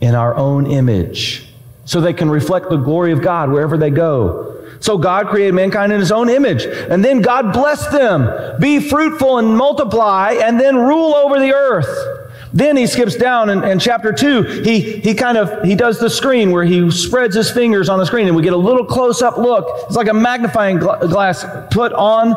in 0.00 0.14
our 0.14 0.34
own 0.34 0.66
image 0.66 1.46
so 1.84 2.00
they 2.00 2.12
can 2.12 2.30
reflect 2.30 2.70
the 2.70 2.76
glory 2.76 3.12
of 3.12 3.22
God 3.22 3.50
wherever 3.50 3.76
they 3.76 3.90
go. 3.90 4.48
So 4.80 4.98
God 4.98 5.28
created 5.28 5.54
mankind 5.54 5.92
in 5.92 6.00
his 6.00 6.10
own 6.10 6.28
image. 6.28 6.64
And 6.64 7.04
then 7.04 7.22
God 7.22 7.52
blessed 7.52 7.92
them. 7.92 8.60
Be 8.60 8.80
fruitful 8.80 9.38
and 9.38 9.56
multiply 9.56 10.32
and 10.42 10.58
then 10.58 10.76
rule 10.76 11.14
over 11.14 11.38
the 11.38 11.54
earth. 11.54 12.21
Then 12.52 12.76
he 12.76 12.86
skips 12.86 13.16
down 13.16 13.50
and, 13.50 13.64
in, 13.64 13.78
chapter 13.78 14.12
2. 14.12 14.62
He, 14.62 14.98
he 14.98 15.14
kind 15.14 15.38
of, 15.38 15.62
he 15.64 15.74
does 15.74 15.98
the 15.98 16.10
screen 16.10 16.50
where 16.50 16.64
he 16.64 16.90
spreads 16.90 17.34
his 17.34 17.50
fingers 17.50 17.88
on 17.88 17.98
the 17.98 18.06
screen 18.06 18.26
and 18.26 18.36
we 18.36 18.42
get 18.42 18.52
a 18.52 18.56
little 18.56 18.84
close-up 18.84 19.38
look. 19.38 19.66
It's 19.86 19.96
like 19.96 20.08
a 20.08 20.14
magnifying 20.14 20.78
gl- 20.78 21.08
glass 21.08 21.46
put 21.70 21.92
on 21.92 22.34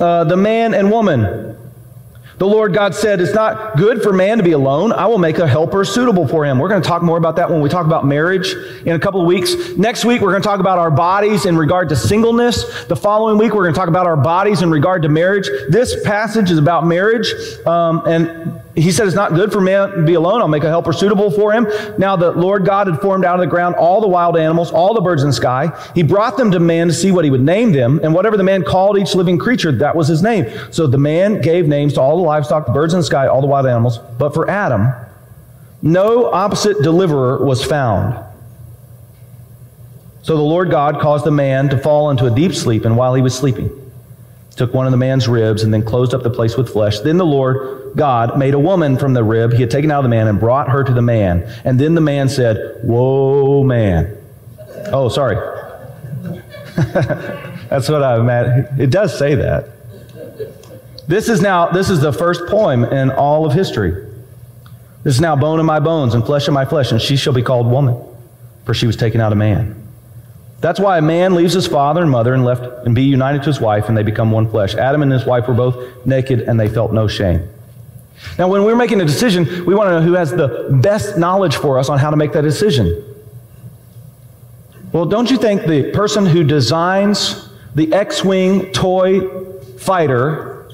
uh, 0.00 0.24
the 0.24 0.36
man 0.36 0.74
and 0.74 0.90
woman. 0.90 1.56
The 2.38 2.46
Lord 2.46 2.72
God 2.72 2.94
said, 2.94 3.20
It's 3.20 3.34
not 3.34 3.76
good 3.76 4.00
for 4.00 4.12
man 4.12 4.38
to 4.38 4.44
be 4.44 4.52
alone. 4.52 4.92
I 4.92 5.06
will 5.06 5.18
make 5.18 5.38
a 5.38 5.46
helper 5.46 5.84
suitable 5.84 6.28
for 6.28 6.44
him. 6.44 6.60
We're 6.60 6.68
going 6.68 6.80
to 6.80 6.88
talk 6.88 7.02
more 7.02 7.18
about 7.18 7.34
that 7.36 7.50
when 7.50 7.60
we 7.60 7.68
talk 7.68 7.84
about 7.84 8.06
marriage 8.06 8.54
in 8.86 8.94
a 8.94 8.98
couple 8.98 9.20
of 9.20 9.26
weeks. 9.26 9.76
Next 9.76 10.04
week, 10.04 10.20
we're 10.20 10.30
going 10.30 10.42
to 10.42 10.48
talk 10.48 10.60
about 10.60 10.78
our 10.78 10.90
bodies 10.90 11.46
in 11.46 11.56
regard 11.56 11.88
to 11.88 11.96
singleness. 11.96 12.84
The 12.84 12.94
following 12.94 13.38
week, 13.38 13.54
we're 13.54 13.64
going 13.64 13.74
to 13.74 13.78
talk 13.78 13.88
about 13.88 14.06
our 14.06 14.16
bodies 14.16 14.62
in 14.62 14.70
regard 14.70 15.02
to 15.02 15.08
marriage. 15.08 15.48
This 15.68 16.00
passage 16.04 16.52
is 16.52 16.58
about 16.58 16.86
marriage, 16.86 17.26
um, 17.66 18.02
and 18.06 18.60
he 18.78 18.92
said, 18.92 19.06
It's 19.06 19.16
not 19.16 19.34
good 19.34 19.52
for 19.52 19.60
man 19.60 19.90
to 19.90 20.02
be 20.02 20.14
alone. 20.14 20.40
I'll 20.40 20.48
make 20.48 20.64
a 20.64 20.68
helper 20.68 20.92
suitable 20.92 21.30
for 21.30 21.52
him. 21.52 21.66
Now, 21.98 22.16
the 22.16 22.32
Lord 22.32 22.64
God 22.64 22.86
had 22.86 23.00
formed 23.00 23.24
out 23.24 23.34
of 23.34 23.40
the 23.40 23.46
ground 23.46 23.74
all 23.74 24.00
the 24.00 24.08
wild 24.08 24.36
animals, 24.36 24.70
all 24.70 24.94
the 24.94 25.00
birds 25.00 25.22
in 25.22 25.28
the 25.28 25.34
sky. 25.34 25.70
He 25.94 26.02
brought 26.02 26.36
them 26.36 26.50
to 26.52 26.60
man 26.60 26.88
to 26.88 26.94
see 26.94 27.10
what 27.10 27.24
he 27.24 27.30
would 27.30 27.42
name 27.42 27.72
them. 27.72 28.00
And 28.02 28.14
whatever 28.14 28.36
the 28.36 28.44
man 28.44 28.62
called 28.62 28.98
each 28.98 29.14
living 29.14 29.38
creature, 29.38 29.72
that 29.72 29.96
was 29.96 30.08
his 30.08 30.22
name. 30.22 30.46
So 30.70 30.86
the 30.86 30.98
man 30.98 31.40
gave 31.40 31.66
names 31.66 31.94
to 31.94 32.00
all 32.00 32.16
the 32.16 32.22
livestock, 32.22 32.66
the 32.66 32.72
birds 32.72 32.94
in 32.94 33.00
the 33.00 33.04
sky, 33.04 33.26
all 33.26 33.40
the 33.40 33.46
wild 33.46 33.66
animals. 33.66 33.98
But 33.98 34.34
for 34.34 34.48
Adam, 34.48 34.92
no 35.82 36.26
opposite 36.26 36.82
deliverer 36.82 37.44
was 37.44 37.64
found. 37.64 38.24
So 40.22 40.36
the 40.36 40.42
Lord 40.42 40.70
God 40.70 41.00
caused 41.00 41.24
the 41.24 41.30
man 41.30 41.68
to 41.70 41.78
fall 41.78 42.10
into 42.10 42.26
a 42.26 42.30
deep 42.30 42.54
sleep, 42.54 42.84
and 42.84 42.96
while 42.96 43.14
he 43.14 43.22
was 43.22 43.34
sleeping, 43.34 43.70
took 44.58 44.74
one 44.74 44.86
of 44.86 44.90
the 44.90 44.98
man's 44.98 45.28
ribs 45.28 45.62
and 45.62 45.72
then 45.72 45.84
closed 45.84 46.12
up 46.12 46.22
the 46.22 46.30
place 46.30 46.56
with 46.56 46.70
flesh. 46.70 46.98
Then 47.00 47.16
the 47.16 47.24
Lord 47.24 47.96
God 47.96 48.38
made 48.38 48.54
a 48.54 48.58
woman 48.58 48.98
from 48.98 49.14
the 49.14 49.24
rib 49.24 49.52
he 49.52 49.60
had 49.60 49.70
taken 49.70 49.90
out 49.90 49.98
of 49.98 50.02
the 50.02 50.10
man 50.10 50.26
and 50.26 50.38
brought 50.38 50.68
her 50.68 50.84
to 50.84 50.92
the 50.92 51.00
man. 51.00 51.48
And 51.64 51.80
then 51.80 51.94
the 51.94 52.00
man 52.00 52.28
said, 52.28 52.80
Whoa, 52.82 53.62
man. 53.64 54.16
Oh, 54.92 55.08
sorry. 55.08 55.36
That's 56.76 57.88
what 57.88 58.02
I'm 58.02 58.28
at. 58.28 58.78
It 58.78 58.90
does 58.90 59.16
say 59.18 59.34
that. 59.36 59.68
This 61.06 61.28
is 61.28 61.40
now, 61.40 61.70
this 61.70 61.88
is 61.88 62.00
the 62.00 62.12
first 62.12 62.46
poem 62.46 62.84
in 62.84 63.10
all 63.10 63.46
of 63.46 63.54
history. 63.54 63.92
This 65.04 65.14
is 65.14 65.20
now 65.20 65.36
bone 65.36 65.58
of 65.58 65.64
my 65.64 65.80
bones 65.80 66.14
and 66.14 66.24
flesh 66.24 66.48
of 66.48 66.54
my 66.54 66.66
flesh, 66.66 66.92
and 66.92 67.00
she 67.00 67.16
shall 67.16 67.32
be 67.32 67.42
called 67.42 67.66
woman, 67.66 67.96
for 68.64 68.74
she 68.74 68.86
was 68.86 68.96
taken 68.96 69.20
out 69.20 69.32
of 69.32 69.38
man. 69.38 69.87
That's 70.60 70.80
why 70.80 70.98
a 70.98 71.02
man 71.02 71.34
leaves 71.34 71.54
his 71.54 71.66
father 71.66 72.02
and 72.02 72.10
mother 72.10 72.34
and 72.34 72.44
left 72.44 72.62
and 72.84 72.94
be 72.94 73.04
united 73.04 73.42
to 73.42 73.46
his 73.46 73.60
wife, 73.60 73.88
and 73.88 73.96
they 73.96 74.02
become 74.02 74.32
one 74.32 74.50
flesh. 74.50 74.74
Adam 74.74 75.02
and 75.02 75.12
his 75.12 75.24
wife 75.24 75.46
were 75.46 75.54
both 75.54 76.04
naked, 76.04 76.40
and 76.40 76.58
they 76.58 76.68
felt 76.68 76.92
no 76.92 77.06
shame. 77.06 77.48
Now, 78.38 78.48
when 78.48 78.64
we're 78.64 78.74
making 78.74 79.00
a 79.00 79.04
decision, 79.04 79.64
we 79.64 79.74
want 79.74 79.88
to 79.88 80.00
know 80.00 80.02
who 80.02 80.14
has 80.14 80.32
the 80.32 80.68
best 80.82 81.16
knowledge 81.16 81.56
for 81.56 81.78
us 81.78 81.88
on 81.88 81.98
how 81.98 82.10
to 82.10 82.16
make 82.16 82.32
that 82.32 82.42
decision. 82.42 83.04
Well, 84.92 85.04
don't 85.04 85.30
you 85.30 85.36
think 85.36 85.66
the 85.66 85.92
person 85.92 86.26
who 86.26 86.42
designs 86.42 87.48
the 87.74 87.92
X 87.92 88.24
Wing 88.24 88.72
toy 88.72 89.28
fighter 89.76 90.72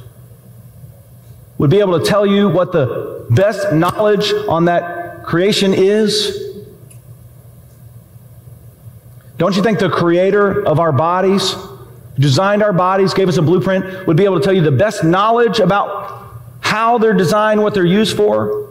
would 1.58 1.68
be 1.68 1.80
able 1.80 1.98
to 1.98 2.06
tell 2.06 2.24
you 2.24 2.48
what 2.48 2.72
the 2.72 3.26
best 3.30 3.72
knowledge 3.72 4.32
on 4.48 4.64
that 4.64 5.24
creation 5.24 5.74
is? 5.74 6.43
Don't 9.44 9.54
you 9.54 9.62
think 9.62 9.78
the 9.78 9.90
creator 9.90 10.66
of 10.66 10.80
our 10.80 10.90
bodies, 10.90 11.54
designed 12.18 12.62
our 12.62 12.72
bodies, 12.72 13.12
gave 13.12 13.28
us 13.28 13.36
a 13.36 13.42
blueprint, 13.42 14.06
would 14.06 14.16
be 14.16 14.24
able 14.24 14.40
to 14.40 14.42
tell 14.42 14.54
you 14.54 14.62
the 14.62 14.72
best 14.72 15.04
knowledge 15.04 15.60
about 15.60 16.30
how 16.60 16.96
they're 16.96 17.12
designed, 17.12 17.62
what 17.62 17.74
they're 17.74 17.84
used 17.84 18.16
for? 18.16 18.70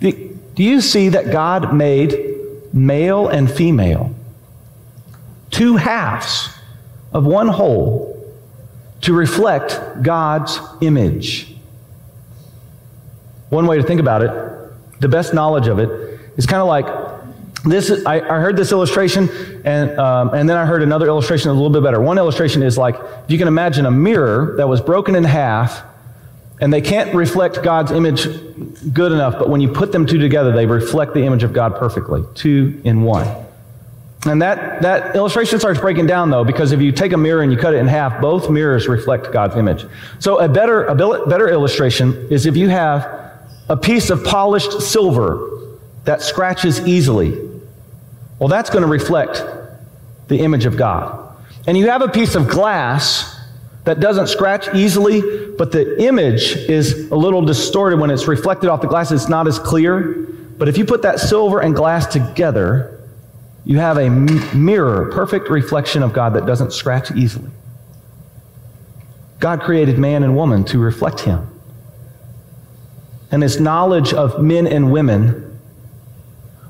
Do 0.00 0.32
you 0.56 0.80
see 0.80 1.10
that 1.10 1.30
God 1.30 1.74
made 1.74 2.38
male 2.72 3.28
and 3.28 3.50
female, 3.50 4.14
two 5.50 5.76
halves 5.76 6.48
of 7.12 7.26
one 7.26 7.48
whole, 7.48 8.34
to 9.02 9.12
reflect 9.12 9.78
God's 10.02 10.58
image? 10.80 11.54
One 13.50 13.66
way 13.66 13.76
to 13.76 13.82
think 13.82 14.00
about 14.00 14.22
it, 14.22 15.00
the 15.02 15.08
best 15.08 15.34
knowledge 15.34 15.66
of 15.66 15.78
it, 15.78 16.18
is 16.38 16.46
kind 16.46 16.62
of 16.62 16.66
like 16.68 17.11
this 17.64 18.04
I, 18.06 18.16
I, 18.16 18.40
heard 18.40 18.56
this 18.56 18.72
illustration 18.72 19.28
and, 19.64 19.96
um, 19.98 20.34
and 20.34 20.48
then 20.48 20.56
i 20.56 20.66
heard 20.66 20.82
another 20.82 21.06
illustration 21.06 21.50
a 21.50 21.52
little 21.52 21.70
bit 21.70 21.82
better. 21.82 22.00
One 22.00 22.18
illustration 22.18 22.62
is 22.62 22.76
like 22.76 22.96
if 22.96 23.30
you 23.30 23.38
can 23.38 23.48
imagine 23.48 23.86
a 23.86 23.90
mirror 23.90 24.56
that 24.56 24.68
was 24.68 24.80
broken 24.80 25.14
in 25.14 25.24
half 25.24 25.82
and 26.60 26.72
they 26.72 26.80
can't 26.80 27.14
reflect 27.14 27.62
god's 27.62 27.92
image 27.92 28.26
good 28.92 29.12
enough 29.12 29.38
but 29.38 29.48
when 29.48 29.60
you 29.60 29.68
put 29.68 29.92
them 29.92 30.06
two 30.06 30.18
together 30.18 30.52
they 30.52 30.66
reflect 30.66 31.14
the 31.14 31.22
image 31.22 31.44
of 31.44 31.52
god 31.52 31.76
perfectly 31.76 32.24
two 32.34 32.80
in 32.84 33.02
one. 33.02 33.28
And 34.24 34.40
that, 34.40 34.82
that 34.82 35.16
illustration 35.16 35.58
starts 35.58 35.80
breaking 35.80 36.06
down 36.06 36.30
though 36.30 36.44
because 36.44 36.72
if 36.72 36.80
you 36.80 36.90
take 36.90 37.12
a 37.12 37.16
mirror 37.16 37.42
and 37.42 37.52
you 37.52 37.58
cut 37.58 37.74
it 37.74 37.78
in 37.78 37.86
half 37.86 38.20
both 38.20 38.50
mirrors 38.50 38.88
reflect 38.88 39.32
god's 39.32 39.56
image. 39.56 39.86
So 40.18 40.40
a 40.40 40.48
better, 40.48 40.84
a 40.86 40.94
better 40.94 41.48
illustration 41.48 42.26
is 42.28 42.46
if 42.46 42.56
you 42.56 42.68
have 42.68 43.22
a 43.68 43.76
piece 43.76 44.10
of 44.10 44.24
polished 44.24 44.80
silver 44.80 45.48
that 46.04 46.22
scratches 46.22 46.80
easily 46.86 47.51
well, 48.38 48.48
that's 48.48 48.70
going 48.70 48.82
to 48.82 48.88
reflect 48.88 49.44
the 50.28 50.40
image 50.40 50.64
of 50.64 50.76
God. 50.76 51.36
And 51.66 51.76
you 51.76 51.90
have 51.90 52.02
a 52.02 52.08
piece 52.08 52.34
of 52.34 52.48
glass 52.48 53.38
that 53.84 54.00
doesn't 54.00 54.28
scratch 54.28 54.74
easily, 54.74 55.54
but 55.56 55.72
the 55.72 56.02
image 56.02 56.56
is 56.56 57.10
a 57.10 57.16
little 57.16 57.42
distorted 57.42 57.98
when 57.98 58.10
it's 58.10 58.26
reflected 58.26 58.68
off 58.68 58.80
the 58.80 58.88
glass. 58.88 59.10
It's 59.10 59.28
not 59.28 59.46
as 59.46 59.58
clear. 59.58 60.28
But 60.58 60.68
if 60.68 60.78
you 60.78 60.84
put 60.84 61.02
that 61.02 61.18
silver 61.18 61.60
and 61.60 61.74
glass 61.74 62.06
together, 62.06 63.00
you 63.64 63.78
have 63.78 63.98
a 63.98 64.08
mirror, 64.10 65.10
perfect 65.12 65.48
reflection 65.48 66.02
of 66.02 66.12
God 66.12 66.34
that 66.34 66.46
doesn't 66.46 66.72
scratch 66.72 67.10
easily. 67.12 67.50
God 69.38 69.60
created 69.60 69.98
man 69.98 70.22
and 70.22 70.36
woman 70.36 70.64
to 70.66 70.78
reflect 70.78 71.20
Him. 71.20 71.48
And 73.30 73.42
His 73.42 73.60
knowledge 73.60 74.12
of 74.12 74.42
men 74.42 74.66
and 74.66 74.92
women, 74.92 75.58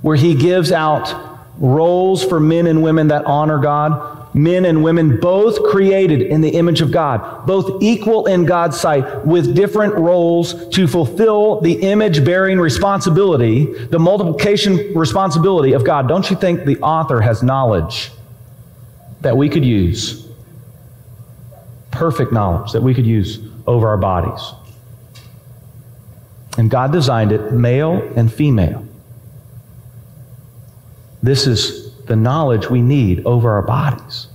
where 0.00 0.16
He 0.16 0.34
gives 0.34 0.72
out 0.72 1.31
roles 1.62 2.24
for 2.24 2.40
men 2.40 2.66
and 2.66 2.82
women 2.82 3.08
that 3.08 3.24
honor 3.24 3.58
God. 3.58 4.18
Men 4.34 4.64
and 4.64 4.82
women 4.82 5.20
both 5.20 5.62
created 5.62 6.22
in 6.22 6.40
the 6.40 6.48
image 6.48 6.80
of 6.80 6.90
God, 6.90 7.46
both 7.46 7.82
equal 7.82 8.26
in 8.26 8.46
God's 8.46 8.80
sight 8.80 9.26
with 9.26 9.54
different 9.54 9.94
roles 9.94 10.68
to 10.70 10.88
fulfill 10.88 11.60
the 11.60 11.82
image 11.82 12.24
bearing 12.24 12.58
responsibility, 12.58 13.66
the 13.66 13.98
multiplication 13.98 14.94
responsibility 14.94 15.74
of 15.74 15.84
God. 15.84 16.08
Don't 16.08 16.28
you 16.30 16.36
think 16.36 16.64
the 16.64 16.78
author 16.80 17.20
has 17.20 17.42
knowledge 17.42 18.10
that 19.20 19.36
we 19.36 19.50
could 19.50 19.66
use? 19.66 20.26
Perfect 21.90 22.32
knowledge 22.32 22.72
that 22.72 22.82
we 22.82 22.94
could 22.94 23.06
use 23.06 23.38
over 23.66 23.86
our 23.86 23.98
bodies. 23.98 24.54
And 26.56 26.70
God 26.70 26.90
designed 26.90 27.32
it 27.32 27.52
male 27.52 28.00
and 28.16 28.32
female. 28.32 28.86
This 31.22 31.46
is 31.46 31.94
the 32.06 32.16
knowledge 32.16 32.68
we 32.68 32.82
need 32.82 33.24
over 33.24 33.50
our 33.50 33.62
bodies. 33.62 34.26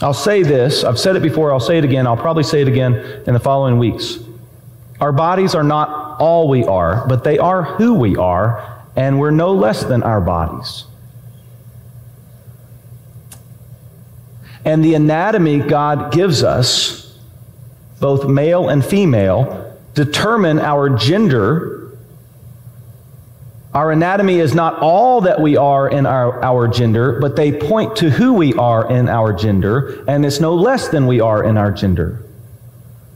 I'll 0.00 0.14
say 0.14 0.42
this, 0.42 0.84
I've 0.84 0.98
said 0.98 1.16
it 1.16 1.22
before, 1.22 1.52
I'll 1.52 1.60
say 1.60 1.78
it 1.78 1.84
again, 1.84 2.06
I'll 2.06 2.16
probably 2.16 2.44
say 2.44 2.60
it 2.60 2.68
again 2.68 2.94
in 3.26 3.34
the 3.34 3.40
following 3.40 3.78
weeks. 3.78 4.18
Our 5.00 5.12
bodies 5.12 5.54
are 5.54 5.64
not 5.64 6.20
all 6.20 6.48
we 6.48 6.64
are, 6.64 7.06
but 7.08 7.24
they 7.24 7.38
are 7.38 7.62
who 7.62 7.94
we 7.94 8.16
are, 8.16 8.84
and 8.96 9.18
we're 9.18 9.30
no 9.30 9.52
less 9.52 9.84
than 9.84 10.02
our 10.02 10.20
bodies. 10.20 10.84
And 14.64 14.84
the 14.84 14.94
anatomy 14.94 15.60
God 15.60 16.12
gives 16.12 16.42
us, 16.42 17.16
both 18.00 18.28
male 18.28 18.68
and 18.68 18.84
female, 18.84 19.76
determine 19.94 20.58
our 20.58 20.90
gender. 20.90 21.77
Our 23.78 23.92
anatomy 23.92 24.40
is 24.40 24.56
not 24.56 24.80
all 24.80 25.20
that 25.20 25.40
we 25.40 25.56
are 25.56 25.88
in 25.88 26.04
our, 26.04 26.42
our 26.42 26.66
gender, 26.66 27.20
but 27.20 27.36
they 27.36 27.52
point 27.52 27.94
to 27.98 28.10
who 28.10 28.32
we 28.32 28.52
are 28.54 28.90
in 28.90 29.08
our 29.08 29.32
gender, 29.32 30.04
and 30.08 30.26
it's 30.26 30.40
no 30.40 30.52
less 30.52 30.88
than 30.88 31.06
we 31.06 31.20
are 31.20 31.44
in 31.44 31.56
our 31.56 31.70
gender. 31.70 32.26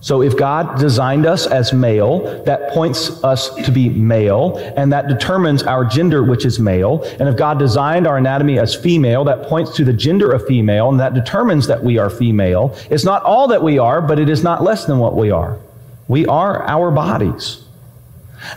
So 0.03 0.22
if 0.22 0.37
God 0.37 0.79
designed 0.79 1.27
us 1.27 1.48
as 1.48 1.72
male, 1.72 2.44
that 2.44 2.70
points 2.70 3.25
us 3.25 3.53
to 3.57 3.72
be 3.72 3.88
male, 3.88 4.57
and 4.77 4.92
that 4.92 5.09
determines 5.09 5.64
our 5.64 5.85
gender, 5.85 6.22
which 6.22 6.44
is 6.44 6.61
male. 6.61 7.03
And 7.18 7.29
if 7.29 7.37
God 7.37 7.59
designed 7.59 8.07
our 8.07 8.16
anatomy 8.16 8.61
as 8.61 8.72
female, 8.72 9.25
that 9.25 9.48
points 9.48 9.75
to 9.79 9.85
the 9.85 9.92
gender 9.92 10.31
of 10.31 10.46
female, 10.46 10.90
and 10.90 11.01
that 11.01 11.12
determines 11.12 11.66
that 11.66 11.83
we 11.83 11.98
are 11.98 12.09
female. 12.09 12.77
It's 12.88 13.05
not 13.05 13.25
all 13.25 13.48
that 13.48 13.64
we 13.64 13.81
are, 13.81 14.01
but 14.01 14.20
it 14.20 14.29
is 14.29 14.44
not 14.44 14.62
less 14.62 14.85
than 14.85 14.98
what 14.98 15.16
we 15.16 15.33
are. 15.33 15.59
We 16.07 16.25
are 16.27 16.62
our 16.68 16.92
bodies. 16.92 17.64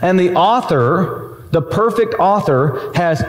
And 0.00 0.20
the 0.20 0.34
author, 0.34 1.25
the 1.56 1.62
perfect 1.62 2.12
author, 2.18 2.92
has, 2.94 3.24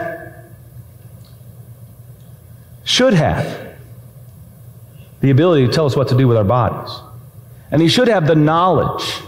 should 2.83 3.13
have, 3.13 3.77
the 5.21 5.29
ability 5.29 5.65
to 5.65 5.71
tell 5.71 5.85
us 5.85 5.95
what 5.95 6.09
to 6.09 6.17
do 6.17 6.27
with 6.27 6.35
our 6.35 6.43
bodies. 6.43 6.93
And 7.71 7.81
he 7.81 7.87
should 7.87 8.09
have 8.09 8.27
the 8.27 8.35
knowledge, 8.35 9.21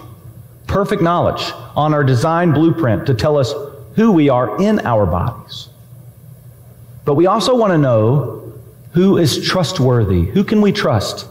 perfect 0.67 1.01
knowledge, 1.01 1.53
on 1.77 1.93
our 1.93 2.03
design 2.03 2.51
blueprint 2.51 3.05
to 3.05 3.13
tell 3.13 3.37
us 3.37 3.53
who 3.95 4.11
we 4.11 4.27
are 4.27 4.61
in 4.61 4.85
our 4.85 5.05
bodies. 5.05 5.69
But 7.05 7.13
we 7.13 7.25
also 7.25 7.55
want 7.55 7.71
to 7.71 7.77
know 7.77 8.51
who 8.91 9.17
is 9.17 9.47
trustworthy. 9.47 10.23
Who 10.25 10.43
can 10.43 10.59
we 10.59 10.73
trust? 10.73 11.25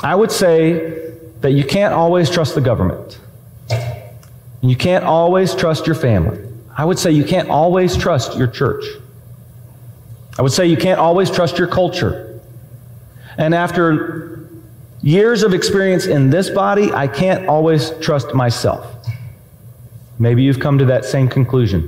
I 0.00 0.14
would 0.14 0.30
say 0.30 1.12
that 1.40 1.50
you 1.50 1.64
can't 1.64 1.92
always 1.92 2.30
trust 2.30 2.54
the 2.54 2.60
government. 2.60 3.18
And 4.62 4.70
you 4.70 4.76
can't 4.76 5.04
always 5.04 5.54
trust 5.54 5.86
your 5.86 5.96
family. 5.96 6.48
I 6.76 6.84
would 6.84 6.98
say 6.98 7.10
you 7.10 7.24
can't 7.24 7.50
always 7.50 7.96
trust 7.96 8.38
your 8.38 8.46
church. 8.46 8.84
I 10.38 10.42
would 10.42 10.52
say 10.52 10.66
you 10.66 10.76
can't 10.76 10.98
always 10.98 11.30
trust 11.30 11.58
your 11.58 11.68
culture. 11.68 12.40
And 13.36 13.54
after 13.54 14.48
years 15.02 15.42
of 15.42 15.52
experience 15.52 16.06
in 16.06 16.30
this 16.30 16.48
body, 16.48 16.90
I 16.92 17.08
can't 17.08 17.46
always 17.46 17.90
trust 18.00 18.34
myself. 18.34 18.86
Maybe 20.18 20.42
you've 20.42 20.60
come 20.60 20.78
to 20.78 20.84
that 20.86 21.04
same 21.04 21.28
conclusion. 21.28 21.82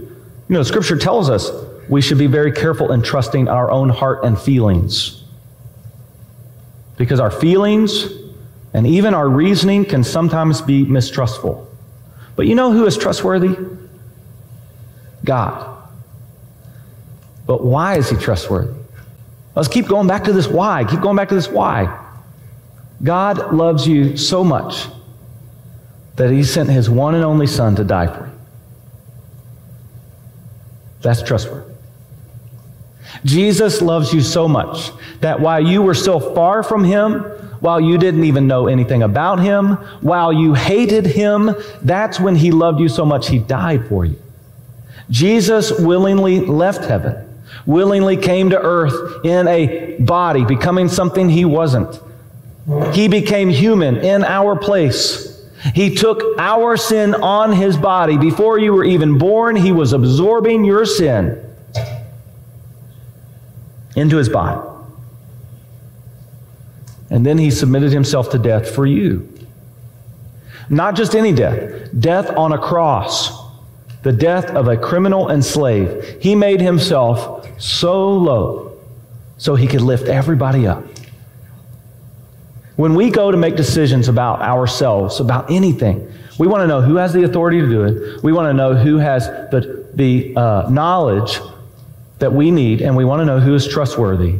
You 0.48 0.56
know, 0.56 0.62
Scripture 0.62 0.98
tells 0.98 1.30
us 1.30 1.50
we 1.88 2.02
should 2.02 2.18
be 2.18 2.26
very 2.26 2.52
careful 2.52 2.92
in 2.92 3.02
trusting 3.02 3.48
our 3.48 3.70
own 3.70 3.88
heart 3.88 4.24
and 4.24 4.38
feelings. 4.38 5.22
Because 6.96 7.20
our 7.20 7.30
feelings 7.30 8.08
and 8.72 8.86
even 8.86 9.14
our 9.14 9.28
reasoning 9.28 9.84
can 9.84 10.02
sometimes 10.02 10.60
be 10.60 10.84
mistrustful. 10.84 11.70
But 12.36 12.46
you 12.46 12.54
know 12.54 12.72
who 12.72 12.86
is 12.86 12.96
trustworthy? 12.96 13.56
God. 15.24 15.70
But 17.46 17.64
why 17.64 17.96
is 17.96 18.10
he 18.10 18.16
trustworthy? 18.16 18.74
Let's 19.54 19.68
keep 19.68 19.86
going 19.86 20.06
back 20.06 20.24
to 20.24 20.32
this 20.32 20.48
why. 20.48 20.84
Keep 20.84 21.00
going 21.00 21.16
back 21.16 21.28
to 21.28 21.34
this 21.34 21.48
why. 21.48 22.00
God 23.02 23.54
loves 23.54 23.86
you 23.86 24.16
so 24.16 24.42
much 24.42 24.86
that 26.16 26.30
he 26.30 26.42
sent 26.42 26.70
his 26.70 26.88
one 26.88 27.14
and 27.14 27.24
only 27.24 27.46
son 27.46 27.76
to 27.76 27.84
die 27.84 28.06
for 28.06 28.26
you. 28.26 28.32
That's 31.02 31.22
trustworthy. 31.22 31.72
Jesus 33.24 33.82
loves 33.82 34.12
you 34.12 34.20
so 34.20 34.48
much 34.48 34.90
that 35.20 35.40
while 35.40 35.60
you 35.60 35.82
were 35.82 35.94
still 35.94 36.20
far 36.34 36.62
from 36.62 36.82
him, 36.82 37.24
while 37.64 37.80
you 37.80 37.98
didn't 37.98 38.24
even 38.24 38.46
know 38.46 38.66
anything 38.66 39.02
about 39.02 39.40
him, 39.40 39.74
while 40.00 40.32
you 40.32 40.54
hated 40.54 41.06
him, 41.06 41.54
that's 41.82 42.20
when 42.20 42.36
he 42.36 42.50
loved 42.50 42.78
you 42.78 42.88
so 42.88 43.04
much 43.04 43.28
he 43.28 43.38
died 43.38 43.88
for 43.88 44.04
you. 44.04 44.18
Jesus 45.10 45.72
willingly 45.78 46.40
left 46.40 46.84
heaven, 46.84 47.42
willingly 47.66 48.16
came 48.16 48.50
to 48.50 48.60
earth 48.60 49.24
in 49.24 49.48
a 49.48 49.96
body, 50.00 50.44
becoming 50.44 50.88
something 50.88 51.28
he 51.28 51.44
wasn't 51.44 52.00
he 52.92 53.08
became 53.08 53.50
human 53.50 53.98
in 53.98 54.24
our 54.24 54.56
place. 54.56 55.30
He 55.74 55.94
took 55.94 56.22
our 56.38 56.76
sin 56.76 57.14
on 57.14 57.52
his 57.52 57.76
body. 57.76 58.16
Before 58.16 58.58
you 58.58 58.72
were 58.72 58.84
even 58.84 59.18
born, 59.18 59.56
he 59.56 59.72
was 59.72 59.92
absorbing 59.92 60.64
your 60.64 60.84
sin 60.86 61.40
into 63.96 64.16
his 64.16 64.28
body. 64.28 64.73
And 67.10 67.24
then 67.24 67.38
he 67.38 67.50
submitted 67.50 67.92
himself 67.92 68.30
to 68.30 68.38
death 68.38 68.74
for 68.74 68.86
you. 68.86 69.28
Not 70.70 70.96
just 70.96 71.14
any 71.14 71.32
death, 71.32 71.90
death 71.98 72.30
on 72.36 72.52
a 72.52 72.58
cross, 72.58 73.44
the 74.02 74.12
death 74.12 74.50
of 74.50 74.68
a 74.68 74.76
criminal 74.76 75.28
and 75.28 75.44
slave. 75.44 76.18
He 76.20 76.34
made 76.34 76.60
himself 76.60 77.48
so 77.60 78.14
low 78.14 78.78
so 79.36 79.54
he 79.54 79.66
could 79.66 79.80
lift 79.80 80.08
everybody 80.08 80.66
up. 80.66 80.84
When 82.76 82.94
we 82.94 83.10
go 83.10 83.30
to 83.30 83.36
make 83.36 83.56
decisions 83.56 84.08
about 84.08 84.40
ourselves, 84.40 85.20
about 85.20 85.50
anything, 85.50 86.12
we 86.38 86.46
want 86.46 86.62
to 86.62 86.66
know 86.66 86.80
who 86.80 86.96
has 86.96 87.12
the 87.12 87.22
authority 87.22 87.60
to 87.60 87.68
do 87.68 87.84
it. 87.84 88.22
We 88.22 88.32
want 88.32 88.48
to 88.48 88.54
know 88.54 88.74
who 88.74 88.98
has 88.98 89.26
the, 89.26 89.86
the 89.94 90.36
uh, 90.36 90.68
knowledge 90.70 91.38
that 92.18 92.32
we 92.32 92.50
need, 92.50 92.80
and 92.80 92.96
we 92.96 93.04
want 93.04 93.20
to 93.20 93.24
know 93.24 93.38
who 93.38 93.54
is 93.54 93.66
trustworthy. 93.68 94.38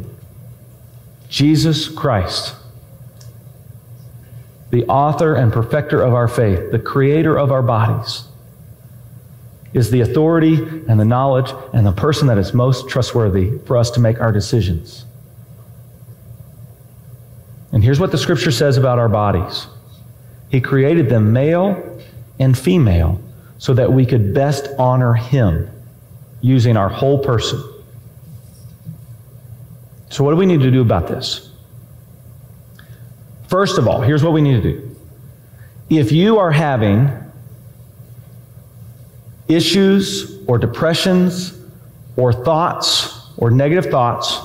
Jesus 1.29 1.87
Christ, 1.87 2.55
the 4.71 4.85
author 4.85 5.35
and 5.35 5.51
perfecter 5.51 6.01
of 6.01 6.13
our 6.13 6.27
faith, 6.27 6.71
the 6.71 6.79
creator 6.79 7.37
of 7.37 7.51
our 7.51 7.61
bodies, 7.61 8.23
is 9.73 9.91
the 9.91 10.01
authority 10.01 10.55
and 10.87 10.99
the 10.99 11.05
knowledge 11.05 11.51
and 11.73 11.85
the 11.85 11.91
person 11.91 12.27
that 12.27 12.37
is 12.37 12.53
most 12.53 12.87
trustworthy 12.89 13.57
for 13.65 13.77
us 13.77 13.91
to 13.91 13.99
make 13.99 14.21
our 14.21 14.31
decisions. 14.31 15.05
And 17.73 17.83
here's 17.83 17.99
what 17.99 18.11
the 18.11 18.17
scripture 18.17 18.51
says 18.51 18.77
about 18.77 18.99
our 18.99 19.09
bodies 19.09 19.67
He 20.49 20.61
created 20.61 21.09
them 21.09 21.33
male 21.33 22.01
and 22.39 22.57
female 22.57 23.21
so 23.57 23.73
that 23.73 23.91
we 23.91 24.05
could 24.05 24.33
best 24.33 24.69
honor 24.79 25.13
Him 25.13 25.69
using 26.41 26.77
our 26.77 26.89
whole 26.89 27.19
person. 27.19 27.61
So, 30.09 30.23
what 30.23 30.31
do 30.31 30.37
we 30.37 30.45
need 30.45 30.61
to 30.61 30.71
do 30.71 30.81
about 30.81 31.07
this? 31.07 31.51
First 33.47 33.77
of 33.77 33.87
all, 33.87 34.01
here's 34.01 34.23
what 34.23 34.33
we 34.33 34.41
need 34.41 34.61
to 34.61 34.73
do. 34.73 34.95
If 35.89 36.11
you 36.11 36.39
are 36.39 36.51
having 36.51 37.11
issues 39.47 40.43
or 40.47 40.57
depressions 40.57 41.57
or 42.17 42.33
thoughts 42.33 43.29
or 43.37 43.51
negative 43.51 43.91
thoughts 43.91 44.41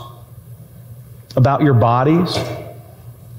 about 1.36 1.62
your 1.62 1.74
bodies, 1.74 2.38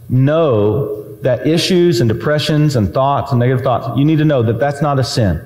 know 0.09 1.03
that 1.21 1.45
issues 1.45 2.01
and 2.01 2.09
depressions 2.09 2.75
and 2.75 2.93
thoughts 2.93 3.31
and 3.31 3.39
negative 3.39 3.63
thoughts, 3.63 3.97
you 3.97 4.05
need 4.05 4.17
to 4.17 4.25
know 4.25 4.41
that 4.41 4.59
that's 4.59 4.81
not 4.81 4.97
a 4.97 5.03
sin. 5.03 5.41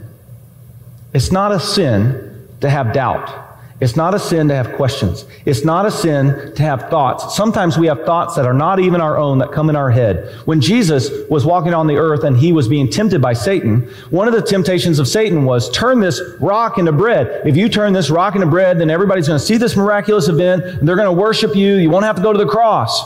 It's 1.14 1.32
not 1.32 1.52
a 1.52 1.60
sin 1.60 2.48
to 2.62 2.70
have 2.70 2.94
doubt. 2.94 3.45
It's 3.82 3.98
not 3.98 4.14
a 4.14 4.20
sin 4.20 4.48
to 4.48 4.56
have 4.56 4.72
questions. 4.74 5.26
It's 5.46 5.66
not 5.66 5.86
a 5.86 5.92
sin 5.92 6.54
to 6.56 6.64
have 6.64 6.90
thoughts. 6.90 7.36
Sometimes 7.36 7.78
we 7.78 7.88
have 7.88 8.06
thoughts 8.06 8.36
that 8.36 8.46
are 8.46 8.54
not 8.54 8.80
even 8.80 9.02
our 9.02 9.18
own 9.18 9.40
that 9.40 9.52
come 9.52 9.70
in 9.70 9.76
our 9.76 9.92
head. 9.92 10.34
When 10.46 10.62
Jesus 10.62 11.10
was 11.30 11.46
walking 11.46 11.74
on 11.74 11.86
the 11.88 11.98
earth 11.98 12.24
and 12.24 12.38
he 12.38 12.54
was 12.54 12.70
being 12.70 12.90
tempted 12.90 13.22
by 13.22 13.34
Satan, 13.34 13.82
one 14.12 14.30
of 14.30 14.34
the 14.34 14.42
temptations 14.42 14.98
of 14.98 15.10
Satan 15.10 15.44
was 15.44 15.70
turn 15.72 16.00
this 16.00 16.22
rock 16.40 16.78
into 16.78 16.94
bread. 16.94 17.46
If 17.46 17.58
you 17.58 17.68
turn 17.68 17.92
this 17.92 18.10
rock 18.10 18.36
into 18.36 18.48
bread, 18.48 18.80
then 18.80 18.90
everybody's 18.90 19.28
going 19.28 19.40
to 19.40 19.46
see 19.46 19.58
this 19.58 19.76
miraculous 19.76 20.30
event 20.30 20.64
and 20.64 20.88
they're 20.88 20.96
going 20.96 21.14
to 21.14 21.22
worship 21.22 21.54
you. 21.54 21.76
You 21.76 21.90
won't 21.90 22.06
have 22.06 22.16
to 22.16 22.24
go 22.24 22.32
to 22.32 22.40
the 22.40 22.48
cross. 22.48 23.04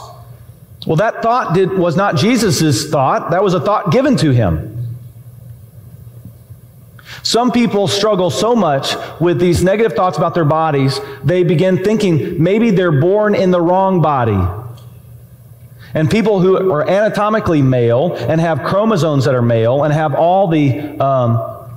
Well, 0.86 0.96
that 0.96 1.20
thought 1.20 1.52
did, 1.52 1.76
was 1.76 1.96
not 1.96 2.14
Jesus' 2.14 2.88
thought. 2.88 3.32
That 3.32 3.42
was 3.42 3.54
a 3.54 3.60
thought 3.60 3.90
given 3.90 4.16
to 4.18 4.30
him. 4.30 4.79
Some 7.22 7.52
people 7.52 7.86
struggle 7.86 8.30
so 8.30 8.54
much 8.56 8.94
with 9.20 9.38
these 9.38 9.62
negative 9.62 9.92
thoughts 9.92 10.16
about 10.16 10.34
their 10.34 10.44
bodies, 10.44 10.98
they 11.22 11.44
begin 11.44 11.84
thinking 11.84 12.42
maybe 12.42 12.70
they're 12.70 13.00
born 13.00 13.34
in 13.34 13.50
the 13.50 13.60
wrong 13.60 14.00
body. 14.00 14.40
And 15.92 16.10
people 16.10 16.40
who 16.40 16.72
are 16.72 16.88
anatomically 16.88 17.62
male 17.62 18.14
and 18.14 18.40
have 18.40 18.62
chromosomes 18.62 19.24
that 19.24 19.34
are 19.34 19.42
male 19.42 19.82
and 19.82 19.92
have 19.92 20.14
all 20.14 20.46
the 20.46 20.98
um, 21.00 21.68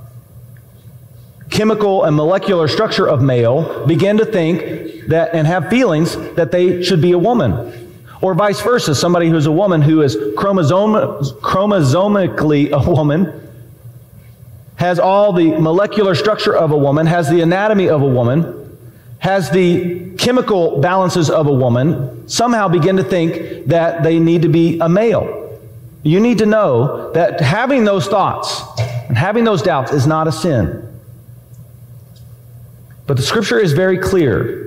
chemical 1.50 2.04
and 2.04 2.14
molecular 2.16 2.68
structure 2.68 3.08
of 3.08 3.22
male 3.22 3.86
begin 3.86 4.18
to 4.18 4.24
think 4.24 5.08
that 5.08 5.34
and 5.34 5.46
have 5.46 5.68
feelings 5.68 6.16
that 6.34 6.52
they 6.52 6.82
should 6.82 7.02
be 7.02 7.12
a 7.12 7.18
woman. 7.18 7.72
Or 8.22 8.34
vice 8.34 8.60
versa, 8.62 8.94
somebody 8.94 9.28
who's 9.28 9.46
a 9.46 9.52
woman 9.52 9.82
who 9.82 10.00
is 10.02 10.16
chromosome, 10.36 10.94
chromosomically 11.42 12.70
a 12.70 12.90
woman, 12.90 13.43
has 14.76 14.98
all 14.98 15.32
the 15.32 15.58
molecular 15.58 16.14
structure 16.14 16.54
of 16.54 16.70
a 16.72 16.76
woman, 16.76 17.06
has 17.06 17.28
the 17.28 17.40
anatomy 17.40 17.88
of 17.88 18.02
a 18.02 18.06
woman, 18.06 18.78
has 19.18 19.50
the 19.50 20.14
chemical 20.16 20.80
balances 20.80 21.30
of 21.30 21.46
a 21.46 21.52
woman, 21.52 22.28
somehow 22.28 22.68
begin 22.68 22.96
to 22.96 23.04
think 23.04 23.66
that 23.66 24.02
they 24.02 24.18
need 24.18 24.42
to 24.42 24.48
be 24.48 24.78
a 24.80 24.88
male. 24.88 25.40
you 26.02 26.20
need 26.20 26.36
to 26.36 26.44
know 26.44 27.10
that 27.12 27.40
having 27.40 27.84
those 27.84 28.06
thoughts 28.06 28.62
and 29.08 29.16
having 29.16 29.44
those 29.44 29.62
doubts 29.62 29.90
is 29.90 30.06
not 30.06 30.28
a 30.28 30.32
sin. 30.32 30.86
But 33.06 33.16
the 33.16 33.22
scripture 33.22 33.58
is 33.58 33.72
very 33.72 33.96
clear 33.96 34.64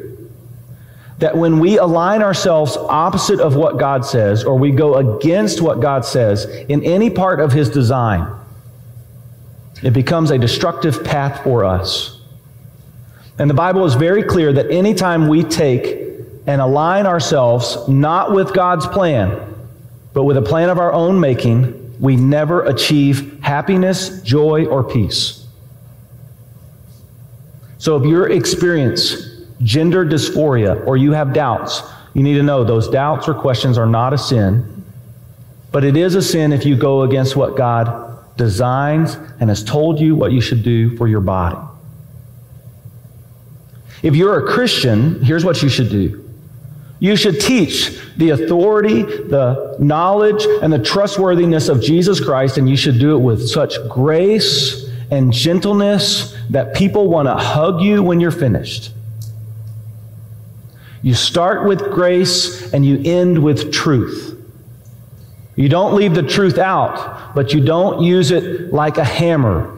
that 1.19 1.35
when 1.35 1.59
we 1.59 1.77
align 1.77 2.21
ourselves 2.21 2.77
opposite 2.77 3.39
of 3.39 3.55
what 3.55 3.77
God 3.77 4.05
says, 4.05 4.43
or 4.43 4.57
we 4.57 4.71
go 4.71 4.95
against 4.95 5.61
what 5.61 5.79
God 5.79 6.05
says 6.05 6.45
in 6.45 6.83
any 6.83 7.09
part 7.09 7.39
of 7.39 7.51
His 7.51 7.69
design, 7.69 8.27
it 9.83 9.91
becomes 9.91 10.31
a 10.31 10.37
destructive 10.37 11.03
path 11.03 11.43
for 11.43 11.63
us. 11.63 12.19
And 13.39 13.49
the 13.49 13.53
Bible 13.53 13.85
is 13.85 13.93
very 13.93 14.23
clear 14.23 14.51
that 14.53 14.71
anytime 14.71 15.27
we 15.27 15.43
take 15.43 16.07
and 16.47 16.61
align 16.61 17.05
ourselves 17.05 17.87
not 17.87 18.31
with 18.31 18.53
God's 18.53 18.87
plan, 18.87 19.55
but 20.13 20.23
with 20.23 20.37
a 20.37 20.41
plan 20.41 20.69
of 20.69 20.79
our 20.79 20.91
own 20.91 21.19
making, 21.19 21.95
we 21.99 22.15
never 22.15 22.65
achieve 22.65 23.39
happiness, 23.41 24.21
joy, 24.21 24.65
or 24.65 24.83
peace. 24.83 25.45
So 27.77 27.95
if 27.97 28.05
you're 28.05 28.31
experience 28.31 29.15
gender 29.61 30.05
dysphoria 30.05 30.85
or 30.87 30.97
you 30.97 31.11
have 31.11 31.33
doubts, 31.33 31.83
you 32.13 32.23
need 32.23 32.35
to 32.35 32.43
know 32.43 32.63
those 32.63 32.87
doubts 32.89 33.27
or 33.27 33.35
questions 33.35 33.77
are 33.77 33.85
not 33.85 34.13
a 34.13 34.17
sin, 34.17 34.83
but 35.71 35.83
it 35.83 35.95
is 35.95 36.15
a 36.15 36.21
sin 36.21 36.51
if 36.51 36.65
you 36.65 36.75
go 36.75 37.03
against 37.03 37.35
what 37.35 37.55
God 37.55 38.06
designs 38.38 39.15
and 39.39 39.50
has 39.50 39.63
told 39.63 40.00
you 40.00 40.15
what 40.15 40.32
you 40.32 40.41
should 40.41 40.63
do 40.63 40.95
for 40.97 41.08
your 41.08 41.21
body. 41.21 41.58
If 44.04 44.15
you're 44.15 44.45
a 44.45 44.54
Christian, 44.54 45.23
here's 45.23 45.43
what 45.43 45.62
you 45.62 45.69
should 45.69 45.89
do. 45.89 46.23
You 47.00 47.15
should 47.15 47.39
teach 47.39 48.00
the 48.17 48.32
authority, 48.32 49.04
the 49.04 49.76
knowledge, 49.80 50.43
and 50.62 50.71
the 50.71 50.84
trustworthiness 50.84 51.69
of 51.69 51.82
Jesus 51.82 52.23
Christ, 52.23 52.58
and 52.58 52.69
you 52.69 52.78
should 52.78 53.00
do 53.00 53.15
it 53.15 53.19
with 53.19 53.47
such 53.47 53.76
grace 53.88 54.89
and 55.12 55.32
gentleness 55.32 56.36
that 56.50 56.76
people 56.76 57.08
want 57.08 57.28
to 57.28 57.36
hug 57.36 57.82
you 57.82 58.02
when 58.02 58.19
you're 58.19 58.32
finished. 58.32 58.91
You 61.02 61.13
start 61.13 61.67
with 61.67 61.91
grace 61.91 62.73
and 62.73 62.86
you 62.86 63.02
end 63.06 63.41
with 63.41 63.71
truth. 63.71 64.37
You 65.57 65.67
don't 65.67 65.95
leave 65.95 66.13
the 66.13 66.21
truth 66.21 66.59
out, 66.59 67.33
but 67.33 67.51
you 67.51 67.59
don't 67.59 68.03
use 68.03 68.29
it 68.29 68.71
like 68.71 68.99
a 68.99 69.03
hammer. 69.03 69.75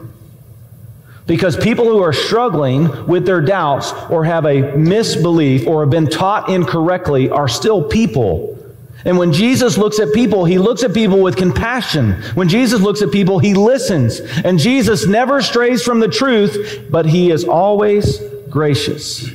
Because 1.26 1.56
people 1.56 1.86
who 1.86 2.02
are 2.02 2.12
struggling 2.12 3.06
with 3.06 3.24
their 3.24 3.40
doubts 3.40 3.92
or 4.10 4.24
have 4.24 4.44
a 4.44 4.76
misbelief 4.76 5.66
or 5.66 5.80
have 5.80 5.90
been 5.90 6.08
taught 6.08 6.50
incorrectly 6.50 7.30
are 7.30 7.48
still 7.48 7.82
people. 7.82 8.58
And 9.06 9.16
when 9.16 9.32
Jesus 9.32 9.78
looks 9.78 9.98
at 10.00 10.12
people, 10.12 10.44
he 10.44 10.58
looks 10.58 10.82
at 10.82 10.92
people 10.92 11.22
with 11.22 11.36
compassion. 11.36 12.12
When 12.34 12.50
Jesus 12.50 12.82
looks 12.82 13.00
at 13.00 13.10
people, 13.10 13.38
he 13.38 13.54
listens. 13.54 14.20
And 14.20 14.58
Jesus 14.58 15.06
never 15.06 15.40
strays 15.40 15.82
from 15.82 16.00
the 16.00 16.08
truth, 16.08 16.88
but 16.90 17.06
he 17.06 17.30
is 17.30 17.44
always 17.44 18.18
gracious. 18.50 19.26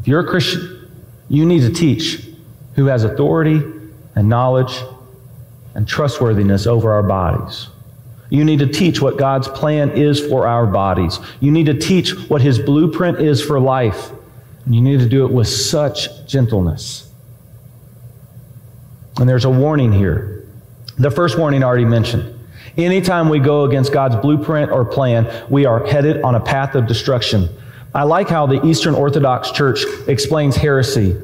If 0.00 0.08
you're 0.08 0.20
a 0.20 0.26
Christian, 0.26 0.90
you 1.28 1.46
need 1.46 1.60
to 1.60 1.72
teach 1.72 2.26
who 2.74 2.86
has 2.86 3.04
authority 3.04 3.79
and 4.20 4.28
knowledge 4.28 4.82
and 5.74 5.88
trustworthiness 5.88 6.66
over 6.66 6.92
our 6.92 7.02
bodies. 7.02 7.68
You 8.28 8.44
need 8.44 8.58
to 8.58 8.66
teach 8.66 9.00
what 9.00 9.16
God's 9.16 9.48
plan 9.48 9.92
is 9.92 10.20
for 10.20 10.46
our 10.46 10.66
bodies. 10.66 11.18
You 11.40 11.50
need 11.50 11.64
to 11.66 11.74
teach 11.74 12.12
what 12.28 12.42
His 12.42 12.58
blueprint 12.58 13.18
is 13.18 13.42
for 13.42 13.58
life. 13.58 14.10
And 14.66 14.74
you 14.74 14.82
need 14.82 15.00
to 15.00 15.08
do 15.08 15.24
it 15.24 15.32
with 15.32 15.48
such 15.48 16.26
gentleness. 16.26 17.10
And 19.18 19.26
there's 19.26 19.46
a 19.46 19.50
warning 19.50 19.90
here. 19.90 20.46
The 20.98 21.10
first 21.10 21.38
warning 21.38 21.64
I 21.64 21.66
already 21.66 21.86
mentioned. 21.86 22.38
Anytime 22.76 23.30
we 23.30 23.38
go 23.38 23.64
against 23.64 23.90
God's 23.90 24.16
blueprint 24.16 24.70
or 24.70 24.84
plan, 24.84 25.46
we 25.48 25.64
are 25.64 25.86
headed 25.86 26.20
on 26.20 26.34
a 26.34 26.40
path 26.40 26.74
of 26.74 26.86
destruction. 26.86 27.48
I 27.94 28.02
like 28.02 28.28
how 28.28 28.46
the 28.46 28.62
Eastern 28.66 28.94
Orthodox 28.94 29.50
Church 29.50 29.82
explains 30.06 30.56
heresy. 30.56 31.16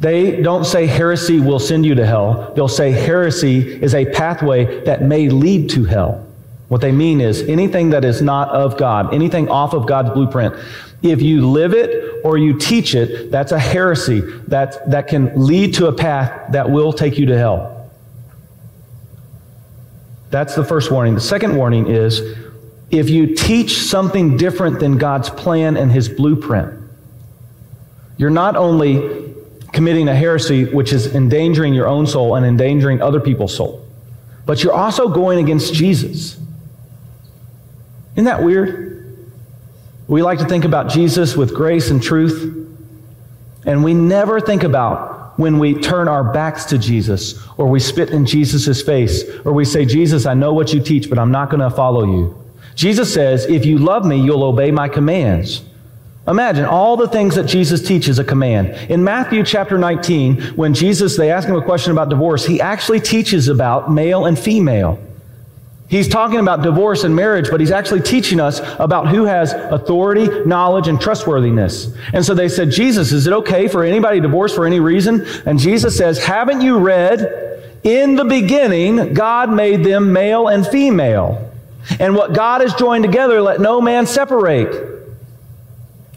They 0.00 0.42
don't 0.42 0.64
say 0.64 0.86
heresy 0.86 1.40
will 1.40 1.58
send 1.58 1.86
you 1.86 1.94
to 1.94 2.06
hell. 2.06 2.52
They'll 2.54 2.68
say 2.68 2.90
heresy 2.90 3.82
is 3.82 3.94
a 3.94 4.04
pathway 4.06 4.84
that 4.84 5.02
may 5.02 5.28
lead 5.28 5.70
to 5.70 5.84
hell. 5.84 6.26
What 6.68 6.80
they 6.80 6.92
mean 6.92 7.20
is 7.20 7.42
anything 7.42 7.90
that 7.90 8.04
is 8.04 8.20
not 8.20 8.48
of 8.50 8.76
God, 8.76 9.14
anything 9.14 9.48
off 9.48 9.72
of 9.72 9.86
God's 9.86 10.10
blueprint, 10.10 10.54
if 11.02 11.22
you 11.22 11.48
live 11.48 11.72
it 11.72 12.24
or 12.24 12.36
you 12.36 12.58
teach 12.58 12.94
it, 12.94 13.30
that's 13.30 13.52
a 13.52 13.58
heresy 13.58 14.20
that, 14.48 14.90
that 14.90 15.08
can 15.08 15.46
lead 15.46 15.74
to 15.74 15.86
a 15.86 15.92
path 15.92 16.52
that 16.52 16.68
will 16.68 16.92
take 16.92 17.18
you 17.18 17.26
to 17.26 17.38
hell. 17.38 17.90
That's 20.30 20.54
the 20.54 20.64
first 20.64 20.90
warning. 20.90 21.14
The 21.14 21.20
second 21.20 21.56
warning 21.56 21.86
is 21.86 22.20
if 22.90 23.08
you 23.08 23.34
teach 23.34 23.78
something 23.78 24.36
different 24.36 24.80
than 24.80 24.98
God's 24.98 25.30
plan 25.30 25.76
and 25.76 25.90
his 25.90 26.08
blueprint, 26.08 26.82
you're 28.16 28.30
not 28.30 28.56
only 28.56 29.15
committing 29.76 30.08
a 30.08 30.14
heresy 30.14 30.64
which 30.64 30.90
is 30.90 31.14
endangering 31.14 31.74
your 31.74 31.86
own 31.86 32.06
soul 32.06 32.34
and 32.34 32.46
endangering 32.46 33.02
other 33.02 33.20
people's 33.20 33.54
soul. 33.54 33.86
But 34.46 34.64
you're 34.64 34.72
also 34.72 35.08
going 35.08 35.38
against 35.38 35.74
Jesus. 35.74 36.38
Isn't 38.14 38.24
that 38.24 38.42
weird? 38.42 39.28
We 40.08 40.22
like 40.22 40.38
to 40.38 40.46
think 40.46 40.64
about 40.64 40.88
Jesus 40.88 41.36
with 41.36 41.54
grace 41.54 41.90
and 41.90 42.02
truth, 42.02 42.66
and 43.66 43.84
we 43.84 43.92
never 43.92 44.40
think 44.40 44.62
about 44.62 45.38
when 45.38 45.58
we 45.58 45.74
turn 45.74 46.08
our 46.08 46.24
backs 46.24 46.64
to 46.66 46.78
Jesus 46.78 47.38
or 47.58 47.66
we 47.66 47.78
spit 47.78 48.08
in 48.08 48.24
Jesus' 48.24 48.80
face 48.80 49.24
or 49.44 49.52
we 49.52 49.66
say, 49.66 49.84
Jesus, 49.84 50.24
I 50.24 50.32
know 50.32 50.54
what 50.54 50.72
you 50.72 50.80
teach, 50.80 51.10
but 51.10 51.18
I'm 51.18 51.30
not 51.30 51.50
going 51.50 51.60
to 51.60 51.68
follow 51.68 52.06
you. 52.06 52.42
Jesus 52.74 53.12
says, 53.12 53.44
if 53.44 53.66
you 53.66 53.76
love 53.76 54.06
me, 54.06 54.18
you'll 54.18 54.44
obey 54.44 54.70
my 54.70 54.88
commands. 54.88 55.62
Imagine 56.28 56.64
all 56.64 56.96
the 56.96 57.08
things 57.08 57.36
that 57.36 57.46
Jesus 57.46 57.80
teaches 57.82 58.18
a 58.18 58.24
command. 58.24 58.90
In 58.90 59.04
Matthew 59.04 59.44
chapter 59.44 59.78
19, 59.78 60.42
when 60.56 60.74
Jesus, 60.74 61.16
they 61.16 61.30
ask 61.30 61.48
him 61.48 61.54
a 61.54 61.62
question 61.62 61.92
about 61.92 62.08
divorce, 62.08 62.44
he 62.44 62.60
actually 62.60 63.00
teaches 63.00 63.48
about 63.48 63.90
male 63.92 64.26
and 64.26 64.36
female. 64.36 64.98
He's 65.88 66.08
talking 66.08 66.40
about 66.40 66.62
divorce 66.62 67.04
and 67.04 67.14
marriage, 67.14 67.48
but 67.48 67.60
he's 67.60 67.70
actually 67.70 68.00
teaching 68.00 68.40
us 68.40 68.60
about 68.80 69.06
who 69.06 69.24
has 69.24 69.52
authority, 69.52 70.26
knowledge, 70.44 70.88
and 70.88 71.00
trustworthiness. 71.00 71.94
And 72.12 72.24
so 72.24 72.34
they 72.34 72.48
said, 72.48 72.72
Jesus, 72.72 73.12
is 73.12 73.28
it 73.28 73.32
okay 73.32 73.68
for 73.68 73.84
anybody 73.84 74.18
to 74.18 74.26
divorce 74.26 74.52
for 74.52 74.66
any 74.66 74.80
reason? 74.80 75.24
And 75.46 75.60
Jesus 75.60 75.96
says, 75.96 76.18
haven't 76.18 76.60
you 76.60 76.78
read, 76.78 77.78
in 77.84 78.16
the 78.16 78.24
beginning, 78.24 79.14
God 79.14 79.52
made 79.52 79.84
them 79.84 80.12
male 80.12 80.48
and 80.48 80.66
female. 80.66 81.52
And 82.00 82.16
what 82.16 82.32
God 82.34 82.62
has 82.62 82.74
joined 82.74 83.04
together, 83.04 83.40
let 83.40 83.60
no 83.60 83.80
man 83.80 84.08
separate. 84.08 84.95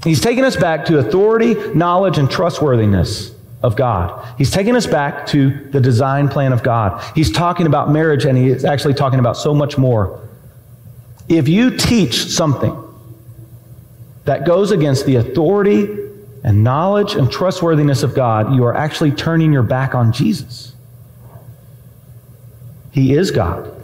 He's 0.03 0.21
taking 0.21 0.45
us 0.45 0.55
back 0.55 0.85
to 0.85 0.99
authority, 0.99 1.55
knowledge, 1.73 2.17
and 2.17 2.29
trustworthiness 2.29 3.35
of 3.61 3.75
God. 3.75 4.25
He's 4.37 4.51
taking 4.51 4.75
us 4.75 4.87
back 4.87 5.25
to 5.27 5.49
the 5.71 5.81
design 5.81 6.29
plan 6.29 6.53
of 6.53 6.63
God. 6.63 7.03
He's 7.15 7.31
talking 7.31 7.65
about 7.65 7.91
marriage, 7.91 8.25
and 8.25 8.37
he's 8.37 8.63
actually 8.63 8.93
talking 8.93 9.19
about 9.19 9.35
so 9.35 9.53
much 9.53 9.77
more. 9.77 10.27
If 11.27 11.49
you 11.49 11.75
teach 11.75 12.27
something 12.29 12.75
that 14.23 14.45
goes 14.45 14.71
against 14.71 15.05
the 15.05 15.17
authority 15.17 15.87
and 16.43 16.63
knowledge 16.63 17.15
and 17.15 17.29
trustworthiness 17.29 18.01
of 18.01 18.15
God, 18.15 18.55
you 18.55 18.63
are 18.63 18.75
actually 18.75 19.11
turning 19.11 19.51
your 19.51 19.63
back 19.63 19.93
on 19.93 20.13
Jesus. 20.13 20.73
He 22.91 23.13
is 23.13 23.31
God. 23.31 23.75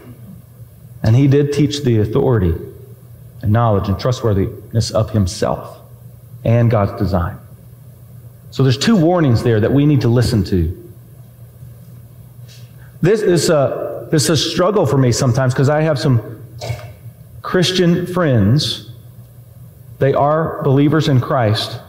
And 1.04 1.15
he 1.15 1.28
did 1.28 1.54
teach 1.54 1.84
the 1.84 1.99
authority 1.99 2.56
and 3.41 3.51
knowledge 3.51 3.89
and 3.89 3.99
trustworthiness 3.99 4.91
of 4.91 5.12
himself 5.12 5.84
and 6.45 6.71
God's 6.71 6.97
design. 6.99 7.38
So 8.51 8.63
there's 8.63 8.77
two 8.77 8.95
warnings 8.95 9.43
there 9.43 9.60
that 9.60 9.73
we 9.73 9.86
need 9.86 10.01
to 10.01 10.08
listen 10.08 10.43
to. 10.45 10.91
This 13.01 13.21
is 13.21 13.49
a, 13.49 13.58
uh, 13.58 14.10
this 14.10 14.23
is 14.25 14.29
a 14.29 14.38
struggle 14.38 14.86
for 14.86 14.97
me 14.97 15.12
sometimes 15.12 15.53
because 15.53 15.67
I 15.67 15.81
have 15.81 15.99
some 15.99 16.41
Christian 17.41 18.05
friends. 18.08 18.91
They 19.99 20.13
are 20.13 20.63
believers 20.63 21.10
in 21.10 21.19
Christ 21.19 21.79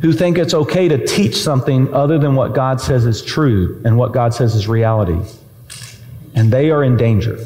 who 0.00 0.12
think 0.12 0.38
it's 0.38 0.54
okay 0.54 0.88
to 0.88 1.06
teach 1.06 1.36
something 1.36 1.92
other 1.94 2.18
than 2.18 2.34
what 2.34 2.54
God 2.54 2.80
says 2.80 3.06
is 3.06 3.22
true 3.22 3.80
and 3.84 3.96
what 3.96 4.12
God 4.12 4.34
says 4.34 4.54
is 4.54 4.68
reality. 4.68 5.18
And 6.34 6.52
they 6.52 6.70
are 6.70 6.84
in 6.84 6.96
danger. 6.96 7.38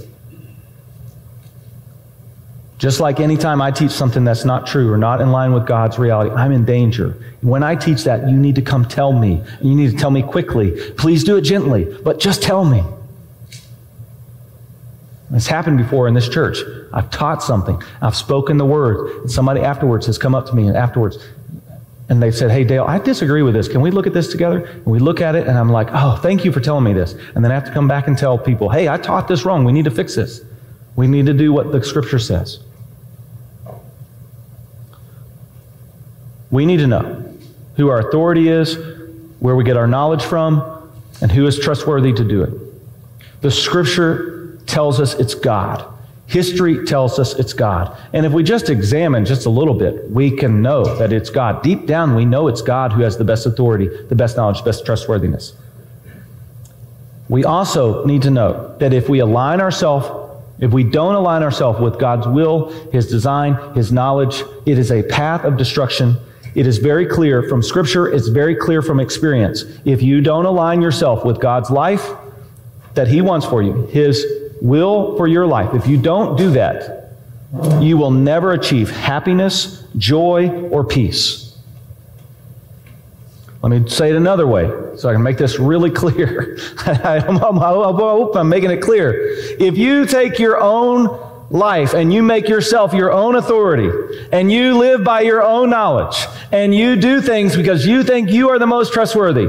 Just 2.81 2.99
like 2.99 3.21
anytime 3.21 3.61
I 3.61 3.71
teach 3.71 3.91
something 3.91 4.25
that's 4.25 4.47
not 4.47 4.67
true 4.67 4.91
or 4.91 4.97
not 4.97 5.21
in 5.21 5.31
line 5.31 5.53
with 5.53 5.67
God's 5.67 5.99
reality, 5.99 6.31
I'm 6.31 6.51
in 6.51 6.65
danger. 6.65 7.15
When 7.43 7.63
I 7.63 7.75
teach 7.75 8.05
that, 8.05 8.27
you 8.27 8.35
need 8.35 8.55
to 8.55 8.63
come 8.63 8.87
tell 8.87 9.13
me. 9.13 9.43
You 9.61 9.75
need 9.75 9.91
to 9.91 9.97
tell 9.99 10.11
me 10.11 10.23
quickly. 10.23 10.71
Please 10.93 11.23
do 11.23 11.37
it 11.37 11.43
gently, 11.43 11.95
but 12.03 12.19
just 12.19 12.43
tell 12.43 12.65
me. 12.65 12.83
It's 15.35 15.47
happened 15.47 15.77
before 15.77 16.09
in 16.09 16.15
this 16.15 16.27
church. 16.27 16.57
I've 16.91 17.11
taught 17.11 17.43
something. 17.43 17.81
I've 18.01 18.17
spoken 18.17 18.57
the 18.57 18.65
word. 18.65 19.15
And 19.21 19.31
somebody 19.31 19.61
afterwards 19.61 20.07
has 20.07 20.17
come 20.17 20.35
up 20.35 20.47
to 20.47 20.55
me 20.55 20.67
and 20.67 20.75
afterwards, 20.75 21.19
and 22.09 22.23
they've 22.23 22.35
said, 22.35 22.51
Hey, 22.51 22.65
Dale, 22.65 22.85
I 22.85 22.99
disagree 22.99 23.43
with 23.43 23.53
this. 23.53 23.69
Can 23.69 23.83
we 23.83 23.91
look 23.91 24.07
at 24.07 24.15
this 24.15 24.29
together? 24.33 24.65
And 24.65 24.87
we 24.87 25.01
look 25.01 25.21
at 25.21 25.35
it, 25.35 25.47
and 25.47 25.59
I'm 25.59 25.71
like, 25.71 25.89
Oh, 25.93 26.17
thank 26.23 26.47
you 26.47 26.51
for 26.51 26.61
telling 26.61 26.85
me 26.85 26.95
this. 26.95 27.13
And 27.35 27.45
then 27.45 27.53
I 27.53 27.55
have 27.55 27.67
to 27.67 27.73
come 27.73 27.89
back 27.89 28.09
and 28.09 28.17
tell 28.17 28.39
people, 28.39 28.71
Hey, 28.71 28.89
I 28.89 28.97
taught 28.97 29.29
this 29.29 29.45
wrong. 29.45 29.67
We 29.67 29.73
need 29.73 29.85
to 29.85 29.91
fix 29.91 30.15
this. 30.15 30.41
We 30.97 31.07
need 31.07 31.27
to 31.27 31.35
do 31.35 31.53
what 31.53 31.73
the 31.73 31.85
scripture 31.85 32.19
says. 32.19 32.61
We 36.51 36.67
need 36.67 36.79
to 36.79 36.87
know 36.87 37.25
who 37.77 37.89
our 37.89 38.01
authority 38.09 38.49
is, 38.49 38.77
where 39.39 39.57
we 39.57 39.65
get 39.65 39.77
our 39.77 39.87
knowledge 39.87 40.23
from, 40.23 40.91
and 41.21 41.31
who 41.31 41.47
is 41.47 41.59
trustworthy 41.59 42.13
to 42.13 42.25
do 42.25 42.43
it. 42.43 42.53
The 43.41 43.51
scripture 43.51 44.59
tells 44.67 45.01
us 45.01 45.15
it's 45.15 45.35
God. 45.35 45.87
History 46.27 46.85
tells 46.85 47.19
us 47.19 47.35
it's 47.35 47.53
God. 47.53 47.97
And 48.13 48.25
if 48.25 48.33
we 48.33 48.45
just 48.45 48.71
examine 48.71 49.25
just 49.25 49.47
a 49.47 49.51
little 49.51 49.75
bit, 49.75 50.11
we 50.11 50.31
can 50.31 50.63
know 50.63 50.85
that 50.97 51.13
it's 51.13 51.31
God. 51.31 51.63
Deep 51.63 51.87
down, 51.87 52.15
we 52.15 52.25
know 52.25 52.47
it's 52.47 52.63
God 52.63 52.93
who 52.93 53.03
has 53.03 53.17
the 53.17 53.25
best 53.25 53.47
authority, 53.47 53.89
the 54.09 54.15
best 54.15 54.37
knowledge, 54.37 54.59
the 54.59 54.65
best 54.65 54.87
trustworthiness. 54.87 55.55
We 57.29 57.45
also 57.45 58.05
need 58.05 58.23
to 58.23 58.31
know 58.31 58.77
that 58.79 58.93
if 58.93 59.09
we 59.09 59.21
align 59.21 59.61
ourselves, 59.61 60.07
if 60.61 60.73
we 60.73 60.85
don't 60.85 61.15
align 61.15 61.43
ourselves 61.43 61.81
with 61.81 61.99
God's 61.99 62.27
will, 62.27 62.71
His 62.91 63.09
design, 63.09 63.57
His 63.75 63.91
knowledge, 63.91 64.43
it 64.67 64.79
is 64.79 64.93
a 64.93 65.03
path 65.03 65.45
of 65.45 65.57
destruction 65.57 66.17
it 66.55 66.67
is 66.67 66.79
very 66.79 67.07
clear 67.07 67.43
from 67.43 67.63
Scripture, 67.63 68.09
it's 68.09 68.29
very 68.29 68.55
clear 68.55 68.83
from 68.83 69.01
experience. 69.01 69.65
If 69.85 70.03
you 70.03 70.21
don't 70.21 70.47
align 70.47 70.83
yourself 70.83 71.25
with 71.25 71.41
God's 71.41 71.71
life 71.71 72.11
that 72.95 73.09
He 73.09 73.21
wants 73.21 73.47
for 73.47 73.63
you, 73.63 73.87
His 73.87 74.27
will 74.61 75.17
for 75.17 75.27
your 75.27 75.47
life, 75.47 75.75
if 75.75 75.87
you 75.87 76.01
don't 76.01 76.37
do 76.37 76.51
that, 76.53 77.13
you 77.81 77.97
will 77.97 78.11
never 78.11 78.53
achieve 78.53 78.91
happiness, 78.91 79.85
joy, 79.97 80.49
or 80.71 80.85
peace. 80.85 81.59
Let 83.63 83.71
me 83.71 83.89
say 83.89 84.11
it 84.11 84.17
another 84.17 84.47
way 84.47 84.71
so 84.97 85.09
I 85.09 85.13
can 85.13 85.23
make 85.23 85.37
this 85.37 85.59
really 85.59 85.91
clear. 85.91 86.59
I 86.87 87.19
hope 87.21 88.37
I'm 88.37 88.49
making 88.49 88.71
it 88.71 88.81
clear. 88.81 89.15
If 89.59 89.77
you 89.77 90.07
take 90.07 90.39
your 90.39 90.61
own 90.61 91.30
life 91.51 91.95
and 91.95 92.13
you 92.13 92.23
make 92.23 92.49
yourself 92.49 92.95
your 92.95 93.13
own 93.13 93.35
authority 93.35 93.91
and 94.33 94.51
you 94.51 94.79
live 94.79 95.03
by 95.05 95.21
your 95.21 95.43
own 95.43 95.69
knowledge 95.69 96.27
and 96.53 96.75
you 96.75 96.97
do 96.97 97.21
things 97.21 97.57
because 97.57 97.85
you 97.87 98.03
think 98.05 98.31
you 98.31 98.49
are 98.51 98.59
the 98.59 98.67
most 98.67 98.93
trustworthy, 98.93 99.49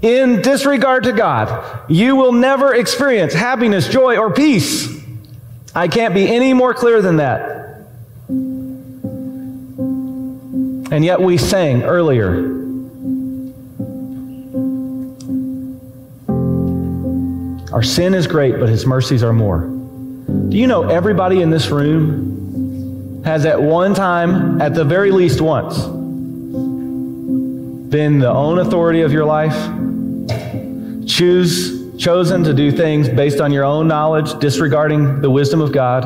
in 0.00 0.42
disregard 0.42 1.04
to 1.04 1.12
God, 1.12 1.90
you 1.90 2.14
will 2.14 2.32
never 2.32 2.74
experience 2.74 3.34
happiness, 3.34 3.88
joy, 3.88 4.16
or 4.16 4.32
peace. 4.32 4.96
I 5.74 5.88
can't 5.88 6.14
be 6.14 6.28
any 6.28 6.52
more 6.52 6.72
clear 6.72 7.02
than 7.02 7.16
that. 7.16 7.56
And 10.90 11.04
yet 11.04 11.20
we 11.20 11.36
sang 11.36 11.82
earlier. 11.82 12.56
Our 17.72 17.82
sin 17.82 18.14
is 18.14 18.26
great, 18.26 18.58
but 18.58 18.68
his 18.68 18.86
mercies 18.86 19.22
are 19.22 19.32
more. 19.32 19.77
Do 20.28 20.58
you 20.58 20.66
know 20.66 20.82
everybody 20.88 21.40
in 21.40 21.48
this 21.48 21.68
room 21.68 23.22
has 23.24 23.46
at 23.46 23.62
one 23.62 23.94
time, 23.94 24.60
at 24.60 24.74
the 24.74 24.84
very 24.84 25.10
least 25.10 25.40
once, 25.40 25.78
been 27.88 28.18
the 28.18 28.28
own 28.28 28.58
authority 28.58 29.00
of 29.00 29.10
your 29.10 29.24
life? 29.24 29.56
Choose, 31.06 31.96
chosen 31.96 32.44
to 32.44 32.52
do 32.52 32.70
things 32.70 33.08
based 33.08 33.40
on 33.40 33.52
your 33.52 33.64
own 33.64 33.88
knowledge, 33.88 34.38
disregarding 34.38 35.22
the 35.22 35.30
wisdom 35.30 35.62
of 35.62 35.72
God, 35.72 36.04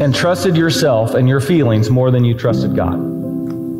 and 0.00 0.14
trusted 0.14 0.56
yourself 0.56 1.12
and 1.12 1.28
your 1.28 1.40
feelings 1.40 1.90
more 1.90 2.10
than 2.10 2.24
you 2.24 2.32
trusted 2.32 2.74
God. 2.74 2.94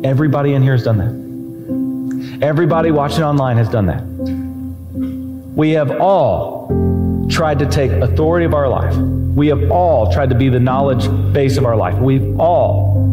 Everybody 0.05 0.53
in 0.53 0.61
here 0.61 0.73
has 0.73 0.83
done 0.83 0.97
that. 0.99 2.45
Everybody 2.45 2.91
watching 2.91 3.23
online 3.23 3.57
has 3.57 3.67
done 3.67 3.87
that. 3.87 4.03
We 5.55 5.71
have 5.71 5.99
all 5.99 6.98
tried 7.39 7.57
to 7.57 7.65
take 7.65 7.89
authority 7.91 8.45
of 8.45 8.53
our 8.53 8.67
life. 8.67 8.93
We 8.97 9.47
have 9.47 9.71
all 9.71 10.11
tried 10.11 10.27
to 10.27 10.35
be 10.35 10.49
the 10.49 10.59
knowledge 10.59 11.07
base 11.31 11.55
of 11.55 11.63
our 11.63 11.77
life. 11.77 11.97
We've 11.97 12.37
all 12.37 13.05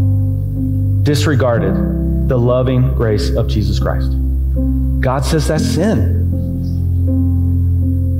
disregarded 1.05 2.29
the 2.29 2.37
loving 2.37 2.93
grace 2.95 3.31
of 3.37 3.47
Jesus 3.47 3.79
Christ. 3.79 4.11
God 4.99 5.25
says 5.25 5.47
that's 5.47 5.65
sin. 5.65 6.01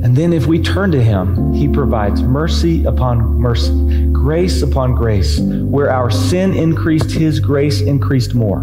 And 0.01 0.15
then 0.15 0.31
if 0.31 0.45
we 0.45 0.61
turn 0.61 0.91
to 0.91 1.03
Him, 1.03 1.53
He 1.53 1.67
provides 1.67 2.21
mercy 2.21 2.85
upon 2.85 3.19
mercy, 3.41 4.07
grace 4.13 4.61
upon 4.61 4.95
grace. 4.95 5.41
Where 5.41 5.91
our 5.91 6.09
sin 6.09 6.53
increased, 6.53 7.11
His 7.11 7.41
grace 7.41 7.81
increased 7.81 8.33
more. 8.33 8.59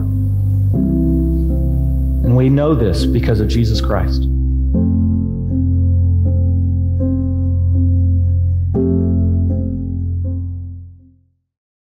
And 2.25 2.35
we 2.35 2.49
know 2.49 2.75
this 2.75 3.05
because 3.05 3.41
of 3.41 3.49
Jesus 3.49 3.83
Christ. 3.83 4.23